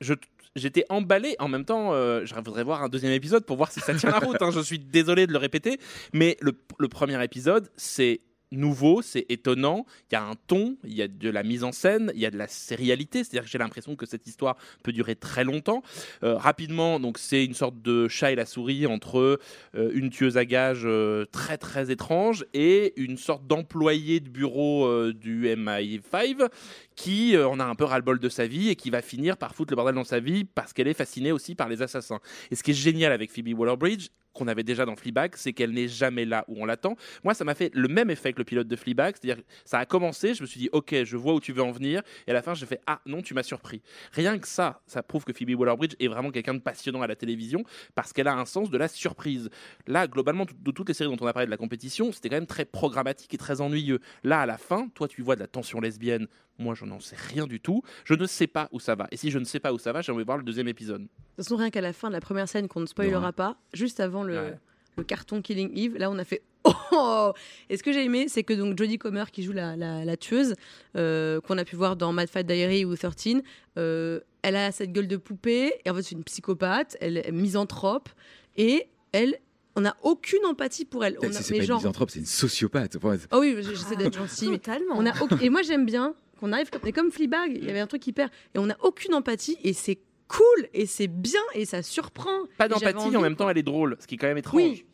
[0.00, 0.14] je
[0.56, 1.36] j'étais emballé.
[1.38, 4.10] En même temps, euh, je voudrais voir un deuxième épisode pour voir si ça tient
[4.10, 4.40] la route.
[4.42, 4.50] hein.
[4.50, 5.78] Je suis désolé de le répéter,
[6.12, 8.20] mais le, le premier épisode, c'est
[8.52, 9.86] nouveau, c'est étonnant.
[10.10, 12.26] Il y a un ton, il y a de la mise en scène, il y
[12.26, 13.24] a de la sérialité.
[13.24, 15.82] C'est-à-dire que j'ai l'impression que cette histoire peut durer très longtemps.
[16.22, 19.40] Euh, rapidement, donc c'est une sorte de chat et la souris entre
[19.74, 25.12] euh, une tueuse à gages euh, très très étrange et une sorte d'employé de bureau
[25.12, 26.48] du MI5
[26.96, 29.72] qui en a un peu ras-le-bol de sa vie et qui va finir par foutre
[29.72, 32.20] le bordel dans sa vie parce qu'elle est fascinée aussi par les assassins.
[32.50, 34.08] Et ce qui est génial avec Phoebe Waller-Bridge,
[34.38, 36.96] qu'on avait déjà dans Fleabag, c'est qu'elle n'est jamais là où on l'attend.
[37.24, 39.86] Moi, ça m'a fait le même effet que le pilote de Fleabag, c'est-à-dire ça a
[39.86, 42.34] commencé, je me suis dit ok, je vois où tu veux en venir, et à
[42.34, 43.82] la fin, j'ai fait ah non, tu m'as surpris.
[44.12, 47.16] Rien que ça, ça prouve que Phoebe Waller-Bridge est vraiment quelqu'un de passionnant à la
[47.16, 49.50] télévision parce qu'elle a un sens de la surprise.
[49.86, 52.36] Là, globalement, de toutes les séries dont on a parlé de la compétition, c'était quand
[52.36, 54.00] même très programmatique et très ennuyeux.
[54.24, 56.26] Là, à la fin, toi, tu vois de la tension lesbienne.
[56.58, 57.82] Moi, je n'en sais rien du tout.
[58.04, 59.06] Je ne sais pas où ça va.
[59.10, 61.06] Et si je ne sais pas où ça va, j'aimerais voir le deuxième épisode.
[61.38, 63.56] De toute façon, rien qu'à la fin de la première scène qu'on ne spoilera pas,
[63.72, 64.58] juste avant le, Ouais.
[64.96, 66.42] le carton Killing Eve, là on a fait
[66.90, 67.32] Oh
[67.70, 70.16] Et ce que j'ai aimé, c'est que donc Jodie Comer qui joue la, la- la
[70.16, 70.54] tueuse,
[70.96, 73.36] euh, qu'on a pu voir dans Mad Fat Diary ou 13,
[73.76, 77.30] euh, elle a cette gueule de poupée, et en fait c'est une psychopathe, elle est
[77.30, 78.08] misanthrope,
[78.56, 79.36] et elle,
[79.76, 81.16] on n'a aucune empathie pour elle.
[81.22, 82.96] On a- C'est pas une misanthrope, c'est une sociopathe.
[82.96, 84.48] Enfin, Oh oui, j'essaie d'être gentil.
[84.48, 84.94] mais Totalement.
[84.96, 87.86] On a Et moi, j'aime bien qu'on arrive comme, comme Fleabag, il y avait un
[87.86, 88.28] truc hyper.
[88.56, 92.30] Et on n'a aucune empathie, et c'est cool, et c'est bien, et ça surprend.
[92.58, 94.60] Pas d'empathie, en même temps, elle est drôle, ce qui est quand même étrange.
[94.60, 94.84] Oui.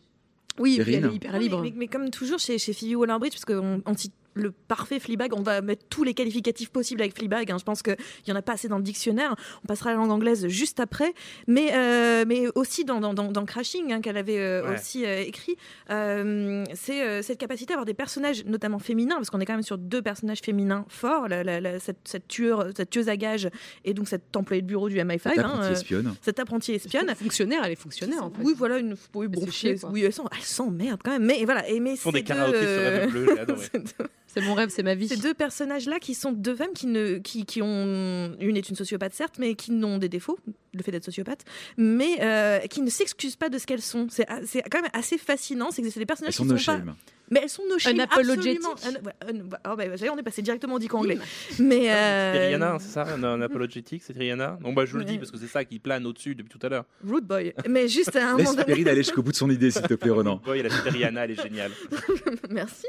[0.60, 1.60] Oui, elle est hyper Non, mais- libre.
[1.62, 5.32] Mais, mais comme toujours chez, chez Phoebe Waller-Bridge, parce qu'on on cite le parfait Fleabag,
[5.34, 7.50] on va mettre tous les qualificatifs possibles avec Fleabag.
[7.50, 7.56] hein.
[7.58, 9.34] Je pense qu'il n'y en a pas assez dans le dictionnaire.
[9.62, 11.14] On passera à la langue anglaise juste après.
[11.46, 14.74] Mais, euh, mais aussi dans, dans, dans- dans Crashing, hein, qu'elle avait euh, Ouais.
[14.74, 15.56] aussi euh, écrit,
[15.90, 19.54] euh, c'est euh, cette capacité à avoir des personnages, notamment féminins, parce qu'on est quand
[19.54, 23.16] même sur deux personnages féminins forts, la- la- la- cette, cette, tueur, cette tueuse à
[23.16, 23.48] gages
[23.84, 25.18] et donc cet employé de bureau du MI5.
[25.34, 26.14] Cette hein, apprentie euh, espionne.
[26.22, 27.14] Cette apprentie espionne.
[27.14, 28.42] Fonctionnaire, elle est fonctionnaire en fait.
[28.42, 28.96] Oui, voilà, une.
[29.14, 31.24] Oui, bon, chier, oui, elle s'emmerde quand même.
[31.24, 33.66] Mais voilà, et mais Ils font des karaokés deux, sur euh, Rêve Bleu, j'ai adoré.
[34.34, 35.08] C'est mon rêve, c'est ma vie.
[35.08, 38.34] ces deux personnages-là qui sont deux femmes qui, ne, qui, qui ont.
[38.40, 40.38] Une est une sociopathe, certes, mais qui n'ont des défauts,
[40.72, 41.44] le fait d'être sociopathe,
[41.76, 44.08] mais euh, qui ne s'excusent pas de ce qu'elles sont.
[44.10, 45.70] C'est a- c'est quand même assez fascinant.
[45.70, 46.78] C'est que c'est des Elles personnages sont qui no sont pas.
[46.78, 46.94] shame.
[47.30, 48.74] Mais elles sont no shame, absolument.
[48.84, 51.16] Un- un- oh, bah, on est passé directement au dico anglais.
[51.58, 51.90] Mais.
[51.90, 54.58] euh, C'était Rihanna, c'est ça Un, apologétique, c'est Rihanna?
[54.62, 56.68] Non, bah je le dis parce que c'est ça qui plane au-dessus depuis tout à
[56.68, 56.84] l'heure.
[57.08, 57.54] Rude boy.
[57.66, 58.66] Mais juste à un Laisse moment donné.
[58.66, 60.38] Perrine aller jusqu'au bout de son idée, s'il te plaît, Renan.
[60.46, 61.72] Ouais, il a cité Rihanna, elle est géniale.
[62.50, 62.86] Merci.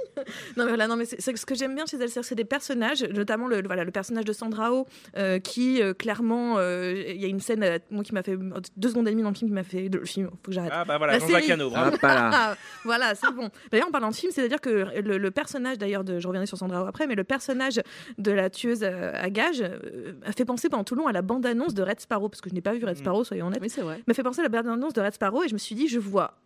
[0.57, 2.45] Non mais voilà, non mais c'est c'est ce que j'aime bien chez elle, c'est des
[2.45, 4.85] personnages, notamment le, le- voilà le personnage de Sandra Oh,
[5.17, 8.37] euh, qui euh, clairement, euh, il y a une scène, euh, moi qui m'a fait
[8.77, 10.71] deux secondes et demie dans le film, qui m'a fait le film, faut que j'arrête.
[10.73, 11.51] Ah bah voilà, La Jean-Jacques série.
[11.53, 11.71] Hano.
[11.75, 12.29] Ah, pas là.
[12.33, 13.49] Ah, voilà, c'est bon.
[13.71, 16.57] D'ailleurs, en parlant de film, c'est-à-dire que le, le personnage, d'ailleurs, de, je reviendrai sur
[16.57, 17.81] Sandra Oh après, mais le personnage
[18.17, 21.21] de la tueuse à gages euh, a fait penser pendant tout le long à la
[21.21, 22.99] bande-annonce de Red Sparrow, parce que je n'ai pas vu Red Mm.
[22.99, 24.01] Sparrow, soyons honnêtes Oui, c'est vrai.
[24.07, 25.99] m'a fait penser à la bande-annonce de Red Sparrow et je me suis dit, je
[25.99, 26.37] vois.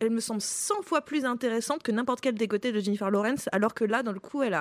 [0.00, 3.48] Elle me semble 100 fois plus intéressante que n'importe quel des côtés de Jennifer Lawrence,
[3.52, 4.58] alors que là, dans le coup, elle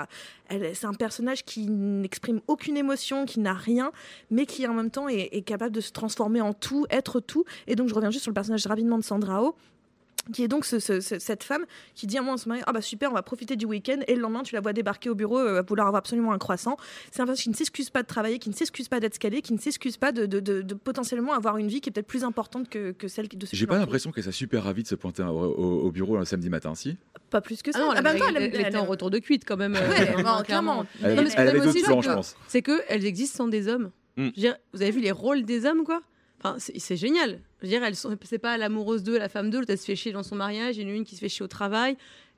[0.49, 3.91] c'est un personnage qui n'exprime aucune émotion, qui n'a rien,
[4.29, 7.45] mais qui en même temps est, est capable de se transformer en tout, être tout.
[7.67, 9.55] Et donc, je reviens juste sur le personnage rapidement de Sandra Oh
[10.31, 12.61] qui est donc ce- ce- ce- cette femme qui dit à moi en ce moment
[12.65, 15.09] ah bah super on va profiter du week-end et le lendemain tu la vois débarquer
[15.09, 16.77] au bureau euh, à vouloir avoir absolument un croissant
[17.11, 19.41] c'est un personnage qui ne s'excuse pas de travailler qui ne s'excuse pas d'être scalé
[19.41, 22.07] qui ne s'excuse pas de, de- de- de potentiellement avoir une vie qui est peut-être
[22.07, 24.87] plus importante que, que celle de ceux J'ai pas l'impression qu'elle soit super ravie de
[24.87, 26.95] se pointer au, au- au bureau un samedi matin, si?
[27.29, 29.09] pas plus que Ah ça non, Ah elle, bah, elle- elle- elle était en retour
[29.09, 29.73] de cuite quand même.
[29.73, 30.23] Ouais, clairement.
[30.37, 30.85] non, clairement.
[31.03, 32.35] Elle, Non, mais ce avait d'autres plans, c'est je que- pense.
[32.47, 33.89] C'est qu'elles existent sans des hommes.
[34.17, 34.21] Mm.
[34.21, 36.01] Je veux dire, vous avez vu les rôles des hommes, quoi?
[36.43, 37.39] Enfin, c'est génial.
[37.63, 39.85] Je veux dire, elles sont, c'est pas l'amoureuse d'eux, la femme d'eux, l'autre elle se
[39.85, 41.47] fait chier dans son mariage, il y en a une qui se fait chier au
[41.47, 41.95] travail.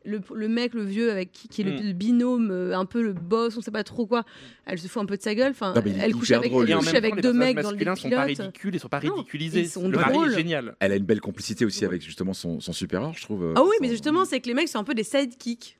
[0.07, 1.87] Le, le mec, le vieux, avec qui, qui est le, Mm.
[1.87, 4.23] le binôme, euh, un peu le boss, on sait pas trop quoi,
[4.67, 5.49] elle se fout un peu de sa gueule.
[5.49, 8.25] Enfin, Non, elle couche avec, elle couche temps, deux mecs dans le masculins sont pas
[8.27, 8.37] pilote.
[8.45, 9.61] ridicules, ils sont pas Non, ridiculisés.
[9.61, 10.31] ils sont le mari drôles.
[10.31, 10.75] est génial.
[10.79, 13.45] Elle a une belle complicité aussi avec justement son, son supérieur, je trouve.
[13.45, 15.79] euh, Ah oui, son- mais justement, c'est que les mecs sont un peu des sidekicks.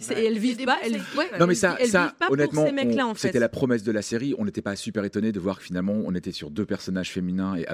[0.00, 0.24] Ouais.
[0.26, 0.78] Elles Des vivent pas.
[0.82, 1.38] Elles, ouais.
[1.38, 3.28] Non mais ça, elles ça vivent pas honnêtement, pour ces mecs-là on- en fait.
[3.28, 4.34] c'était la promesse de la série.
[4.38, 7.54] On n'était pas super étonné de voir que finalement on était sur deux personnages féminins
[7.56, 7.64] et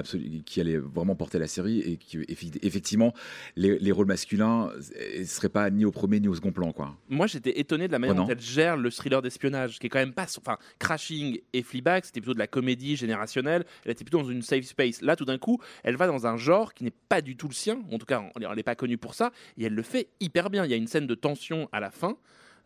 [0.45, 2.19] qui allaient vraiment porter la série et qui
[2.61, 3.13] effectivement
[3.55, 4.71] les, les rôles masculins
[5.19, 6.95] ne seraient pas ni au premier ni au second plan quoi.
[7.09, 8.27] Moi, j'étais étonné de la manière Renan.
[8.27, 10.27] dont elle gère le thriller d'espionnage, qui est quand même pas.
[10.37, 13.65] Enfin, Crashing et Fleabag, c'était plutôt de la comédie générationnelle.
[13.85, 15.01] Elle était plutôt dans une safe space.
[15.01, 17.53] Là, tout d'un coup, elle va dans un genre qui n'est pas du tout le
[17.53, 17.81] sien.
[17.91, 19.31] En tout cas, elle n'est pas connue pour ça.
[19.57, 20.65] Et elle le fait hyper bien.
[20.65, 22.10] Il y a une scène de tension à la fin.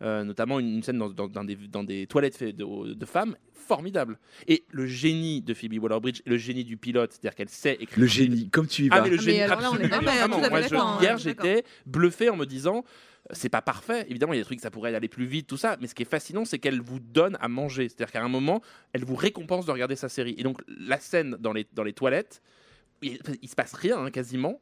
[0.02, 3.36] Euh, notamment une, une scène dans, dans- dans des, dans des toilettes de, de femmes
[3.54, 4.20] formidable.
[4.48, 8.06] Et le génie de Phoebe Waller-Bridge le génie du pilote c'est-à-dire qu'elle sait écrire Le
[8.08, 9.04] génie, comme tu y ah vas.
[9.04, 10.38] mais le Ah, mais génie alors là, on est vraiment.
[10.50, 12.84] Moi, je- hein, hier j'étais bluffé en me disant
[13.32, 14.06] c'est pas parfait.
[14.10, 15.78] Évidemment il y a des trucs ça pourrait aller plus vite tout ça.
[15.82, 17.88] Mais ce qui est fascinant c'est qu'elle vous donne à manger.
[17.90, 18.62] C'est-à-dire qu'à un moment
[18.94, 20.36] elle vous récompense de regarder sa série.
[20.38, 22.42] Et donc la scène dans les dans les toilettes
[23.02, 24.60] il, il se passe rien hein, quasiment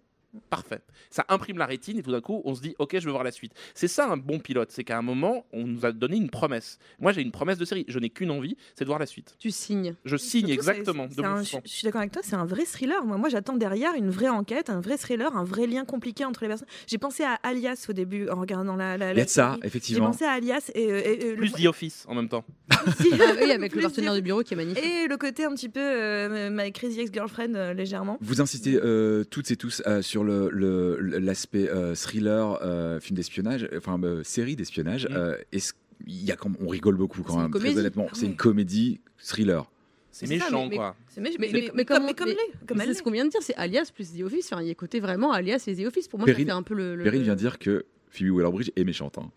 [0.50, 0.80] Parfait.
[1.10, 3.24] Ça imprime la rétine et tout d'un coup, on se dit, ok, je veux voir
[3.24, 3.54] la suite.
[3.76, 6.80] C'est ça un bon pilote, c'est qu'à un moment, on nous a donné une promesse.
[7.00, 7.86] Moi, j'ai une promesse de série.
[7.88, 9.36] Je n'ai qu'une envie, c'est de voir la suite.
[9.40, 9.96] Tu signes.
[10.06, 11.04] Je signe Surtout, exactement.
[11.10, 13.06] c'est- de c'est un- je, je suis d'accord avec toi, c'est un vrai thriller.
[13.06, 16.42] Moi, moi j'attends derrière une vraie enquête, un vrai thriller, un vrai lien compliqué entre
[16.44, 16.68] les personnes.
[16.88, 18.98] J'ai pensé à Alias au début en regardant la.
[18.98, 19.60] la, Il y la a de ça, série.
[19.62, 20.06] J'ai effectivement.
[20.08, 22.44] pensé à Alias et, euh, et, euh, le- Plus The Office en même temps.
[22.88, 23.10] aussi.
[23.14, 24.84] Ah oui, avec le partenaire The- de bureau qui est magnifique.
[24.84, 28.18] Et le côté un petit peu euh, My Crazy Ex-Girlfriend euh, légèrement.
[28.22, 33.16] Vous insistez euh, toutes et tous euh, sur le- le- l'aspect euh, thriller, euh, film
[33.18, 35.08] d'espionnage, enfin euh, série d'espionnage.
[35.10, 35.14] Mm.
[35.16, 35.74] Euh, est-ce-
[36.08, 37.80] il y a on rigole beaucoup quand C'est une même, très comédie.
[37.80, 38.06] honnêtement.
[38.10, 39.70] Ah c'est une comédie thriller.
[40.12, 40.96] C'est méchant, mais- quoi.
[41.08, 44.14] C'est mais, Mais, mais, comme, comme, c'est ce qu'on vient de dire, c'est Alias plus
[44.16, 44.52] The Office.
[44.52, 46.08] Enfin, il y a côté vraiment Alias et The Office.
[46.08, 46.96] Pour moi, Perrine- ça fait un peu le.
[46.96, 49.18] le- Perrine vient dire que Phoebe Waller-Bridge est méchante.
[49.18, 49.32] hein.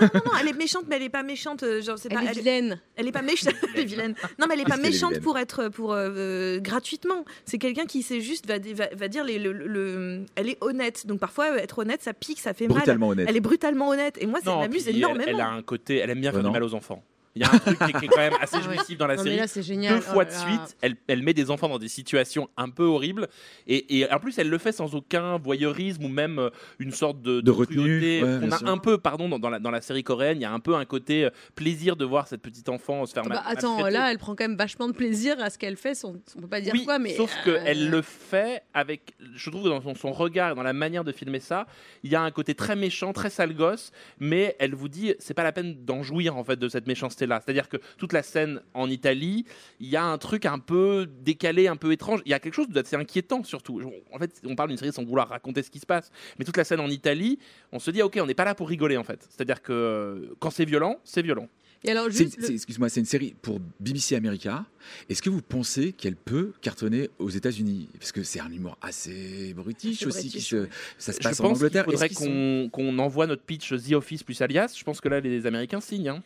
[0.00, 1.64] Non, non, elle est méchante, mais elle est pas méchante.
[1.64, 2.80] euh, Genre, c'est Elle pas, est vilaine.
[2.94, 4.14] Elle est pas méchante, elle est vilaine.
[4.38, 7.24] Non, mais elle est pas Elle est méchante pour être pour euh, euh, gratuitement.
[7.44, 10.58] C'est quelqu'un qui sait juste va, va, va dire les, le, le- le- elle est
[10.60, 11.06] honnête.
[11.08, 13.18] Donc parfois être honnête, ça pique, ça fait Brutalement mal.
[13.18, 13.26] honnête.
[13.28, 14.16] Elle est brutalement honnête.
[14.20, 15.24] Et moi, ça Non, m'amuse puis elle, énormément.
[15.26, 16.50] elle a un côté, elle aime bien faire non.
[16.50, 17.02] du mal aux enfants.
[17.36, 19.06] Il y a un truc qui est, qui est quand même assez Ah jouissif dans
[19.06, 19.40] la Non, mais série.
[19.40, 19.94] là, c'est génial.
[20.00, 22.82] Deux Oh fois de suite, elle, elle met des enfants dans des situations un peu
[22.84, 23.28] horribles.
[23.68, 27.22] Et, et en plus, elle le fait sans aucun voyeurisme ou même euh, une sorte
[27.22, 28.68] de, De retenue, ouais, On a sûr.
[28.68, 30.74] un peu, pardon, dans, dans la, dans la série coréenne, il y a un peu
[30.74, 33.86] un côté euh, plaisir de voir cette petite enfant se faire Ah bah, mal- attends,
[33.86, 35.94] là, elle prend quand même vachement de plaisir à ce qu'elle fait.
[35.94, 37.14] son- On peut pas dire oui, quoi, mais.
[37.14, 40.64] sauf euh, qu'elle le fait avec, je trouve que dans son, son regard et dans
[40.64, 41.66] la manière de filmer ça,
[42.02, 45.34] il y a un côté très méchant, très sale gosse, mais elle vous dit c'est
[45.34, 46.88] pas la peine d'en jouir en fait de cette
[47.26, 47.42] méchanceté-là.
[47.44, 49.44] C'est-à-dire que toute la scène en Italie,
[49.80, 52.20] il y a un truc un peu décalé, un peu étrange.
[52.24, 53.80] Il y a quelque chose d'assez inquiétant surtout.
[54.12, 56.56] En fait, on parle d'une série sans vouloir raconter ce qui se passe, mais toute
[56.56, 57.38] la scène en Italie,
[57.72, 59.26] on se dit ok, on n'est pas là pour rigoler en fait.
[59.30, 61.48] C'est-à-dire que euh, quand c'est violent, c'est violent.
[61.82, 64.66] Le- Excuse-moi, c'est une série pour BBC America.
[65.08, 67.88] Est-ce que vous pensez qu'elle peut cartonner aux États-Unis?
[67.98, 70.28] Parce que c'est un humour assez british Assez aussi.
[70.28, 70.68] qui se-.
[70.98, 71.84] Ça se Je passe en pense qu'il Angleterre.
[71.86, 74.74] faudrait sont- qu'on qu'on envoie notre pitch The Office plus Alias.
[74.76, 76.10] Je pense que là, les Américains signent.
[76.10, 76.22] hein.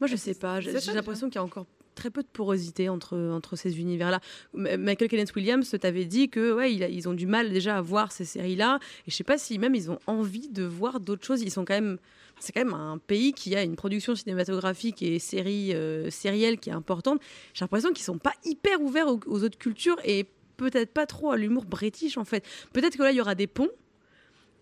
[0.00, 0.60] Moi, je sais pas.
[0.60, 4.20] J'ai l'impression qu'il y a encore très peu de porosité entre, entre ces univers-là.
[4.54, 7.80] Michael Kenneth Williams t'avait dit que ouais, il a- ils ont du mal déjà à
[7.82, 8.78] voir ces séries-là.
[9.06, 11.42] Et je sais pas si même ils ont envie de voir d'autres choses.
[11.42, 11.98] Ils sont quand même.
[12.40, 16.70] C'est quand même un pays qui a une production cinématographique et série, euh, sérielle qui
[16.70, 17.20] est importante.
[17.52, 20.26] J'ai l'impression qu'ils sont pas hyper ouverts aux, aux autres cultures et
[20.56, 22.42] peut-être pas trop à l'humour british en fait.
[22.72, 23.68] Peut-être que là il y aura des ponts.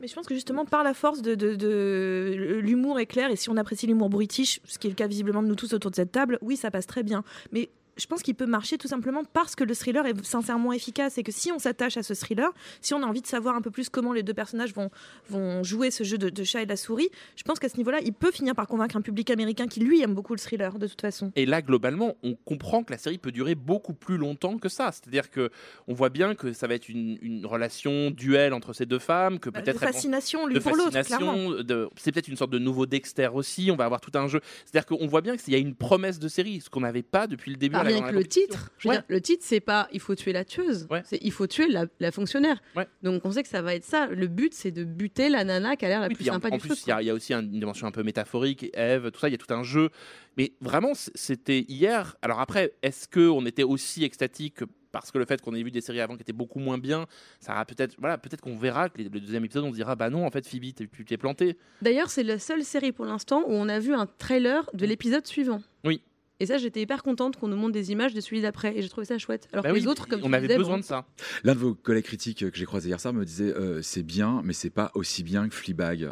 [0.01, 3.57] Mais je pense que justement, par la force de, l'humour est clair, et si on
[3.57, 6.13] apprécie l'humour british, ce qui est le cas visiblement de nous tous autour de cette
[6.13, 7.23] table, oui, ça passe très bien.
[7.53, 7.69] Mais
[8.01, 11.23] je pense qu'il peut marcher tout simplement parce que le thriller est sincèrement efficace et
[11.23, 13.71] que si on s'attache à ce thriller, si on a envie de savoir un peu
[13.71, 14.91] plus comment les deux personnages vont,
[15.29, 17.77] vont jouer ce jeu de, de chat et de la souris, je pense qu'à ce
[17.77, 20.79] niveau-là, il peut finir par convaincre un public américain qui lui aime beaucoup le thriller
[20.79, 21.33] de toute façon.
[21.37, 24.91] Et là, globalement, on comprend que la série peut durer beaucoup plus longtemps que ça.
[24.93, 25.51] C'est-à-dire que
[25.87, 29.39] on voit bien que ça va être une, une relation duel entre ces deux femmes,
[29.39, 31.51] que Bah, peut-être fascination l'une pour l'autre, clairement.
[31.97, 33.71] c'est peut-être une sorte de nouveau Dexter aussi.
[33.71, 34.41] On va avoir tout un jeu.
[34.65, 37.27] C'est-à-dire qu'on voit bien qu'il y a une promesse de série, ce qu'on n'avait pas
[37.27, 37.77] depuis le début.
[37.77, 38.71] À la- dans que le titre.
[38.79, 38.99] Je veux Ouais.
[38.99, 41.03] dire, le titre, c'est pas il faut tuer la tueuse, Ouais.
[41.05, 42.61] c'est il faut tuer la, la fonctionnaire.
[42.77, 42.87] Ouais.
[43.03, 44.07] Donc on sait que ça va être ça.
[44.07, 46.35] Le but, c'est de buter la nana qui a l'air la Oui, plus puis en,
[46.35, 47.91] sympa en du plus, il y, a- il y a aussi un- une dimension un
[47.93, 49.91] peu métaphorique, Eve, tout ça, il y a tout un jeu.
[50.37, 52.17] Mais vraiment, c'était hier.
[52.23, 54.61] Alors après, est-ce qu'on était aussi extatique
[54.93, 57.07] parce que le fait qu'on ait vu des séries avant qui étaient beaucoup moins bien,
[57.39, 60.11] ça va peut-être, voilà, peut-être qu'on verra que le deuxième épisode, on se dira, bah
[60.11, 61.57] non, en fait, Phoebe, tu t'es planté.
[61.81, 65.25] D'ailleurs, c'est la seule série pour l'instant où on a vu un trailer de l'épisode
[65.29, 65.63] suivant.
[65.85, 66.03] Oui.
[66.41, 68.77] Et ça, j'étais hyper contente qu'on nous montre des images de celui d'après.
[68.77, 69.47] Et j'ai trouvé ça chouette.
[69.53, 71.07] Alors Bah que oui, les autres, comme on tu avait disais, besoin bon, de ça.
[71.45, 74.41] L'un de vos collègues critiques que j'ai croisé hier soir me disait euh, c'est bien,
[74.45, 76.09] mais c'est pas aussi bien que Fleabag.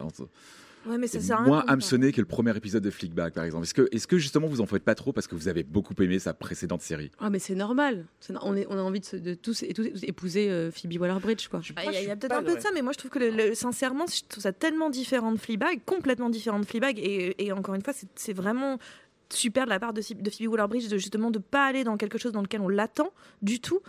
[0.87, 3.65] Ouais, mais ça sert moins hameçonné que le premier épisode de Fleabag, par exemple.
[3.93, 6.33] Est-ce que, justement vous en faites pas trop parce que vous avez beaucoup aimé sa
[6.33, 7.11] précédente série?
[7.19, 8.07] Ah, mais c'est normal.
[8.41, 11.49] On, est, on a envie de, se- de tous, et tous épouser euh, Phoebe Waller-Bridge,
[11.49, 11.61] quoi.
[11.77, 12.99] Ah, Il y a, il y a peut-être un peu de ça, mais moi je
[12.99, 16.65] trouve que le- le- sincèrement, je trouve ça tellement différent de Fleabag, complètement différent de
[16.65, 18.79] Fleabag, et, et encore une fois, c'est vraiment
[19.33, 22.19] super de la part de, de Phoebe Waller-Bridge de justement de pas aller dans quelque
[22.19, 23.11] chose dans lequel on l'attend
[23.43, 23.81] du tout.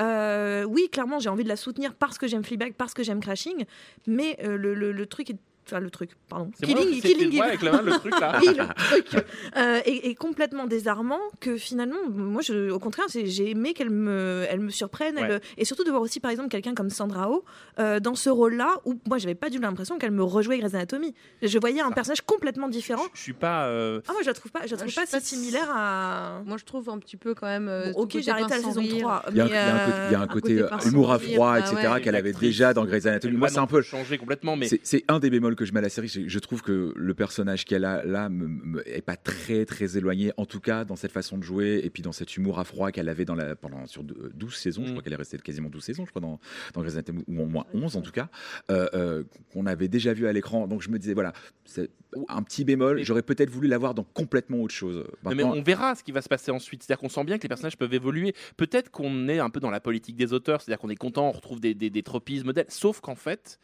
[0.00, 3.20] Euh, oui, clairement, j'ai envie de la soutenir parce que j'aime Fleabag, parce que j'aime
[3.20, 3.64] Crashing,
[4.06, 6.50] mais euh, le, le- le truc est Enfin, le truc, pardon.
[6.62, 7.48] Killing, Killing c'est moi Eve.
[7.50, 8.38] avec la main, le truc là.
[8.42, 8.74] Oui, le
[9.10, 9.24] truc
[9.56, 14.44] euh, est, est complètement désarmant que finalement, moi, je, au contraire, j'ai aimé qu'elle me,
[14.50, 15.16] elle me surprenne.
[15.18, 17.44] elle- et surtout de voir aussi, par exemple, quelqu'un comme Sandra Oh
[17.78, 20.74] euh, dans ce rôle-là où moi, j'avais pas du tout l'impression qu'elle me rejouait Grey's
[20.74, 21.14] Anatomy.
[21.42, 23.04] Je voyais un personnage complètement différent.
[23.14, 23.66] Je suis pas.
[23.66, 25.70] euh, Ah, moi, je la trouve pas, je la trouve je pas pas si- similaire
[25.74, 26.42] à.
[26.44, 27.68] Moi, je trouve un petit peu quand même.
[27.68, 29.00] euh, Bon, ok, arrêté à la saison rire.
[29.00, 29.22] 3.
[29.30, 29.48] Il y a, un-
[29.86, 32.16] côté, il y a un un côté côté, pince humour à froid, ah etc., qu'elle
[32.16, 33.36] avait déjà dans Grey's Anatomy.
[33.36, 33.80] Moi, c'est un peu.
[33.82, 36.22] changer complètement, mais c'est un des bémols bémol que je mets à la série, c'est
[36.22, 39.96] que je trouve que le personnage qu'elle a là me, me- est pas très très
[39.96, 42.64] éloigné, en tout cas dans cette façon de jouer et puis dans cet humour à
[42.64, 44.82] froid qu'elle avait dans la, pendant sur de- 12 saisons.
[44.84, 44.92] Je Mm.
[44.92, 46.38] crois qu'elle est restée quasiment 12 saisons, je crois, dans,
[46.74, 48.28] dans Grey's Anatomy, ou au moins 11 en tout cas,
[48.70, 50.66] euh, euh, qu'on avait déjà vu à l'écran.
[50.66, 51.32] Donc je me disais, voilà,
[51.64, 51.90] c'est
[52.28, 53.02] un petit bémol.
[53.02, 55.04] J'aurais peut-être voulu l'avoir dans complètement autre chose.
[55.34, 56.82] Mais on verra ce qui va se passer ensuite.
[56.82, 58.34] C'est-à-dire qu'on sent bien que les personnages peuvent évoluer.
[58.56, 61.32] Peut-être qu'on est un peu dans la politique des auteurs, c'est-à-dire qu'on est content, on
[61.32, 62.66] retrouve des, des, des tropismes d'elle.
[62.68, 63.58] Sauf qu'en fait,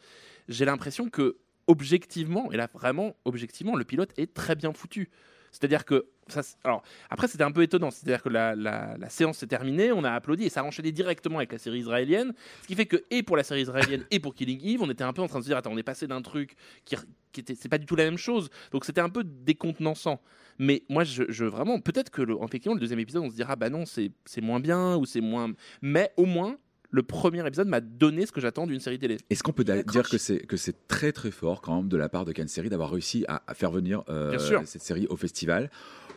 [0.49, 5.09] j'ai l'impression que objectivement, et là vraiment objectivement, le pilote est très bien foutu.
[5.51, 9.91] C'est-à-dire que ça, alors après c'était un peu étonnant, c'est-à-dire que la, séance s'est terminée,
[9.91, 12.85] on a applaudi et ça a enchaîné directement avec la série israélienne, ce qui fait
[12.85, 15.27] que et pour la série israélienne et pour Killing Eve, on était un peu en
[15.27, 16.95] train de se dire attends on est passé d'un truc qui,
[17.33, 20.21] qui était c'est pas du tout la même chose, donc c'était un peu décontenançant.
[20.57, 23.57] Mais moi je, je- vraiment peut-être que le, effectivement le deuxième épisode on se dira
[23.57, 26.57] bah non c'est moins bien ou c'est moins, mais au moins
[26.91, 29.17] le premier épisode m'a donné ce que j'attends d'une série télé.
[29.29, 32.09] Est-ce qu'on peut dire que c'est que c'est très très fort quand même de la
[32.09, 35.69] part de Cannes Série d'avoir réussi à, à faire venir euh, cette série au festival?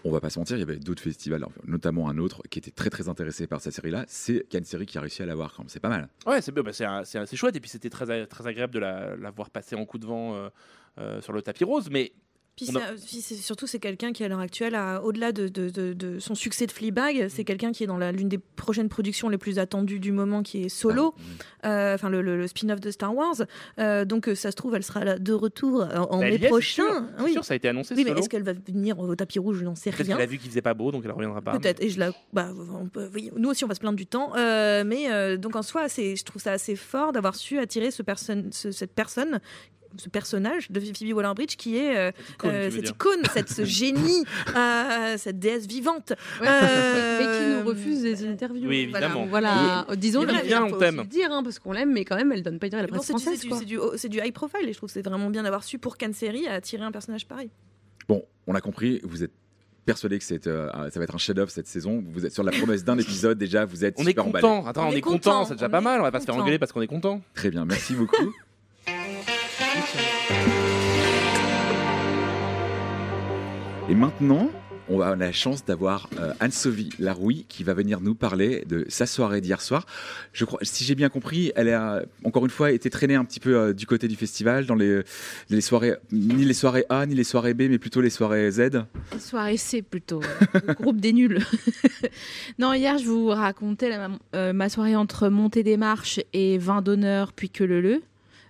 [0.07, 2.71] On va pas se mentir, il y avait d'autres festivals, notamment un autre qui était
[2.71, 4.05] très très intéressé par cette série-là.
[4.07, 5.71] C'est Cannes Série qui a réussi à l'avoir quand même.
[5.71, 6.11] C'est pas mal.
[6.27, 7.57] Ouais, c'est bah, c'est chouette.
[7.57, 10.35] Et puis c'était très, très agréable de la, la voir passer en coup de vent
[10.35, 10.49] euh,
[10.99, 11.89] euh, sur le tapis rose.
[11.91, 12.13] Mais
[12.57, 16.19] Puis a- puis surtout, c'est quelqu'un qui, à l'heure actuelle, au-delà de, de- de- de
[16.21, 19.59] son succès de Fleabag, c'est quelqu'un qui est dans l'une des prochaines productions les plus
[19.59, 21.15] attendues du moment, qui est Solo,
[21.67, 23.35] euh, enfin le, le- le spin-off de Star Wars.
[23.81, 26.39] Euh, donc, euh, ça se trouve, elle sera là de retour en, en Bah, elle
[26.41, 26.85] mai est, prochain.
[26.85, 27.03] sûr.
[27.27, 29.59] C'est sûr, ça a été annoncé, Oui, mais est-ce qu'elle va venir au tapis rouge?
[29.59, 30.15] Je n'en sais rien.
[30.17, 31.59] qu'elle a vu qu'il faisait pas beau, donc elle reviendra pas.
[31.59, 32.13] Peut-être, et je la.
[32.33, 34.33] Bah, on peut- oui, nous aussi, on va se plaindre du temps.
[34.37, 38.03] Euh, mais euh, donc, en soi, je trouve ça assez fort d'avoir su attirer ce
[38.03, 39.41] personne, ce- cette personne.
[39.97, 42.91] Ce personnage de Phoebe Waller-Bridge qui est euh, icône, euh, cette dire.
[42.91, 44.25] icône, cette, ce génie,
[44.57, 46.13] euh, cette déesse vivante.
[46.43, 48.69] Euh, Mais qui nous refuse des interviews.
[48.69, 49.27] Oui, évidemment.
[49.27, 49.97] Voilà, Oui.
[49.97, 50.97] disons il bien, on aussi t'aime.
[50.97, 52.87] le dire, hein, parce qu'on l'aime, mais quand même, elle donne pas une à la
[52.89, 53.93] Bon, presse c'est du, française.
[53.97, 56.13] c'est du- high profile et je trouve que c'est vraiment bien d'avoir su pour Cannes
[56.13, 57.51] Série attirer un personnage pareil.
[58.09, 59.01] Bon, on a compris.
[59.05, 59.33] Vous êtes
[59.87, 62.03] persuadé que c'est, euh, ça va être un chef-d'œuvre cette saison.
[62.13, 63.65] Vous êtes sur la promesse d'un épisode déjà.
[63.65, 64.43] Vous êtes On est super emballé.
[64.43, 64.67] content.
[64.67, 65.45] Attends, on, est content.
[65.45, 66.01] C'est déjà pas mal.
[66.01, 66.43] On va pas se faire content.
[66.45, 67.21] engueuler parce qu'on est content.
[67.35, 68.17] Très bien, merci beaucoup.
[73.89, 74.51] Et maintenant,
[74.89, 79.07] on a la chance d'avoir euh, Anne-Sophie Larouille qui va venir nous parler de sa
[79.07, 79.87] soirée d'hier soir.
[80.33, 83.41] Je crois, si j'ai bien compris, elle a encore une fois été traînée un petit
[83.41, 85.03] peu euh, du côté du festival dans les,
[85.61, 88.85] soirées, ni les soirées A ni les soirées B, mais plutôt les soirées Z.
[89.19, 90.21] Soirée C plutôt,
[90.67, 91.41] le groupe des nuls.
[92.59, 93.97] non, hier je vous racontais
[94.35, 98.03] euh, ma soirée entre montée des marches et vin d'honneur puis que le le.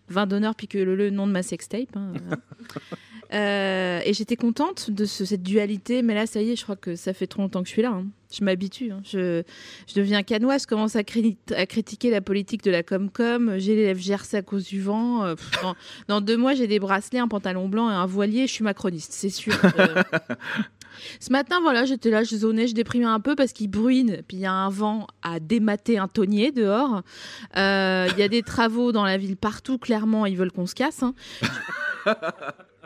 [0.08, 1.96] Vin d'honneur puis que le le, nom de ma sextape.
[1.96, 2.42] hein, voilà.
[3.34, 6.76] Euh, et j'étais contente de ce- cette dualité, mais là ça y est, je crois
[6.76, 7.90] que ça fait trop longtemps que je suis là.
[7.90, 8.06] hein.
[8.32, 8.90] Je m'habitue.
[8.92, 9.00] hein.
[9.04, 9.42] Je,
[9.88, 13.54] je deviens canoise, je commence à, cri- à critiquer la politique de la Comcom.
[13.58, 15.24] J'ai les lèvres gercées à cause du vent.
[15.24, 15.74] euh, pff, dans,
[16.08, 18.46] dans deux mois, j'ai des bracelets, un pantalon blanc et un voilier.
[18.46, 19.54] Je suis macroniste, c'est sûr.
[19.78, 20.02] Euh,
[21.20, 24.36] ce matin, voilà, j'étais là, je zonais, je déprimais un peu parce qu'il bruine, puis
[24.38, 27.02] il y a un vent à démater un tonnier dehors.
[27.56, 30.74] Euh, Il y a des travaux dans la ville partout, clairement, ils veulent qu'on se
[30.74, 31.02] casse.
[31.04, 31.14] hein.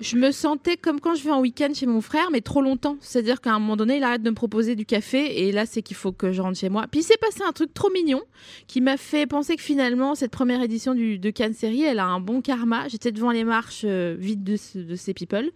[0.00, 2.96] Je me sentais comme quand je vais en week-end chez mon frère, mais trop longtemps.
[3.00, 5.82] C'est-à-dire qu'à un moment donné, il arrête de me proposer du café, et là, c'est
[5.82, 6.86] qu'il faut que je rentre chez moi.
[6.90, 8.22] Puis il s'est passé un truc trop mignon
[8.66, 12.06] qui m'a fait penser que finalement, cette première édition du, de Cannes Série, elle a
[12.06, 12.86] un bon karma.
[12.88, 15.50] J'étais devant les marches euh, vides de, ce- de ces people.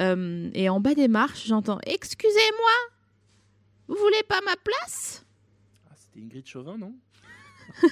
[0.00, 2.70] Euh, et en bas des marches, j'entends Excusez-moi,
[3.88, 5.24] vous voulez pas ma place?
[5.96, 6.94] C'était Ingrid Chauvin, non?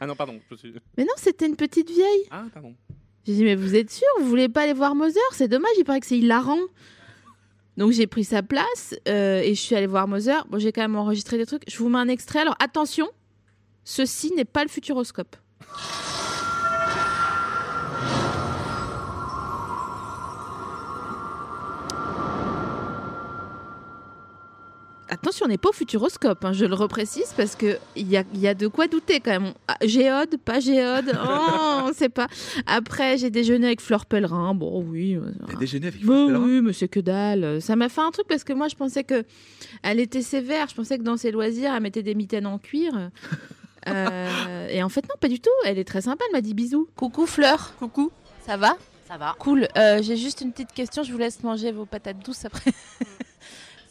[0.00, 0.40] Ah non, pardon.
[0.50, 2.24] je suis- Mais non, c'était une petite vieille.
[2.30, 2.74] Ah, pardon.
[3.26, 4.06] J'ai dit, mais vous êtes sûr?
[4.20, 6.60] Vous voulez pas aller voir Moser C'est dommage, il paraît que c'est hilarant.
[7.76, 10.34] Donc j'ai pris sa place euh, et je suis allée voir Moser.
[10.48, 11.64] Bon, j'ai quand même enregistré des trucs.
[11.68, 12.40] Je vous mets un extrait.
[12.40, 13.08] Alors attention,
[13.84, 15.36] ceci n'est pas le futuroscope.
[25.14, 28.24] Attention, on n'est pas au futuroscope, hein, je le reprécise parce que il y a,
[28.34, 29.52] y a de quoi douter quand même.
[29.68, 32.26] Ah, géode, pas géode, oh, on sait pas.
[32.66, 34.54] Après, j'ai déjeuné avec Fleur Pellerin.
[34.54, 35.14] Bon, oui.
[35.16, 36.44] euh, T'as déjeuné avec Bon, Fleur Pellerin?
[36.56, 37.60] oui, mais c'est que dalle.
[37.62, 39.24] Ça m'a fait un truc parce que moi, je pensais que
[39.82, 40.68] elle était sévère.
[40.68, 43.10] Je pensais que dans ses loisirs, elle mettait des mitaines en cuir.
[43.86, 45.50] Euh, et en fait, non, pas du tout.
[45.66, 46.24] Elle est très sympa.
[46.28, 46.88] Elle m'a dit bisous.
[46.96, 47.74] Coucou Fleur.
[47.78, 48.10] Coucou.
[48.46, 48.78] Ça va?
[49.06, 49.34] Ça va.
[49.38, 49.68] Cool.
[49.76, 51.02] Euh, J'ai juste une petite question.
[51.02, 52.72] Je vous laisse manger vos patates douces après.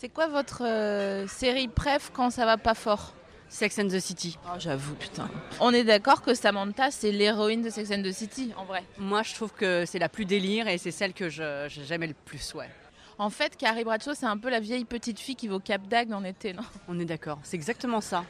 [0.04, 3.14] c'est quoi votre euh, série préf quand ça va pas fort?
[3.48, 4.38] Sex and the City.
[4.48, 5.30] Oh, j'avoue, putain.
[5.62, 8.84] On est d'accord que Samantha, c'est l'héroïne de Sex and the City, en vrai.
[8.98, 12.16] Moi, je trouve que c'est la plus délire et c'est celle que je- j'aimais le
[12.26, 12.68] plus, ouais.
[13.18, 15.88] En fait, Carrie Bradshaw, c'est un peu la vieille petite fille qui va au Cap
[15.88, 16.64] d'Agde en été, non?
[16.90, 17.40] On est d'accord.
[17.44, 18.26] C'est exactement ça.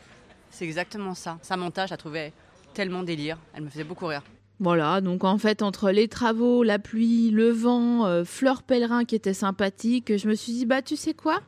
[0.51, 1.39] C'est exactement ça.
[1.41, 2.33] Samantha, je la trouvais
[2.75, 3.39] tellement délire.
[3.55, 4.21] Elle me faisait beaucoup rire.
[4.59, 9.15] Voilà, donc en fait, entre les travaux, la pluie, le vent, euh, Fleur Pèlerin qui
[9.15, 11.41] était sympathique, je me suis dit, bah tu sais quoi?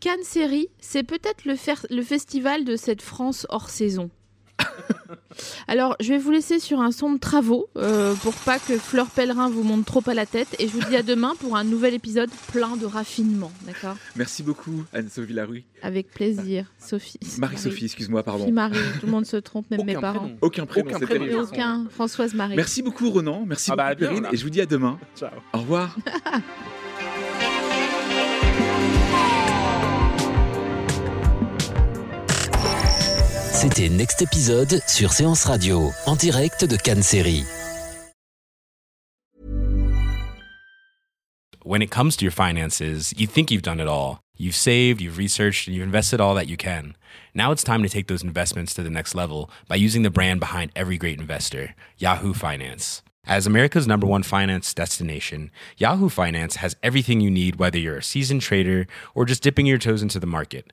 [0.00, 4.10] Cannes Série, c'est peut-être le, fer- le festival de cette France hors saison.
[5.68, 9.06] Alors, je vais vous laisser sur un son de travaux euh, pour pas que Fleur
[9.06, 10.48] Pèlerin vous monte trop à la tête.
[10.58, 13.50] Et je vous dis à demain pour un nouvel épisode plein de raffinement.
[13.66, 13.96] D'accord?
[14.16, 15.64] Merci beaucoup, Anne-Sophie Larue.
[15.82, 17.18] Avec plaisir, Sophie.
[17.38, 18.40] Marie-Sophie, excuse-moi, pardon.
[18.44, 20.18] Sophie Marie, tout le monde se trompe, même mes parents.
[20.20, 20.36] prénom.
[20.42, 21.40] Aucun prénom, Aucun prénom.
[21.42, 22.56] Aucun, Françoise Marie.
[22.56, 23.44] Merci beaucoup, Ronan.
[23.46, 24.28] Merci Ah bah, beaucoup, Perrine.
[24.32, 24.98] Et je vous dis à demain.
[25.16, 25.30] Ciao.
[25.54, 25.96] Au revoir.
[33.60, 37.44] C'était Next Épisode sur Séance Radio, en direct de Cannes Série.
[41.62, 44.20] When it comes to your finances, you think you've done it all.
[44.38, 46.96] You've saved, you've researched, and you've invested all that you can.
[47.34, 50.40] Now it's time to take those investments to the next level by using the brand
[50.40, 53.02] behind every great investor, Yahoo Finance.
[53.26, 58.02] As America's number one finance destination, Yahoo Finance has everything you need, whether you're a
[58.02, 60.72] seasoned trader or just dipping your toes into the market.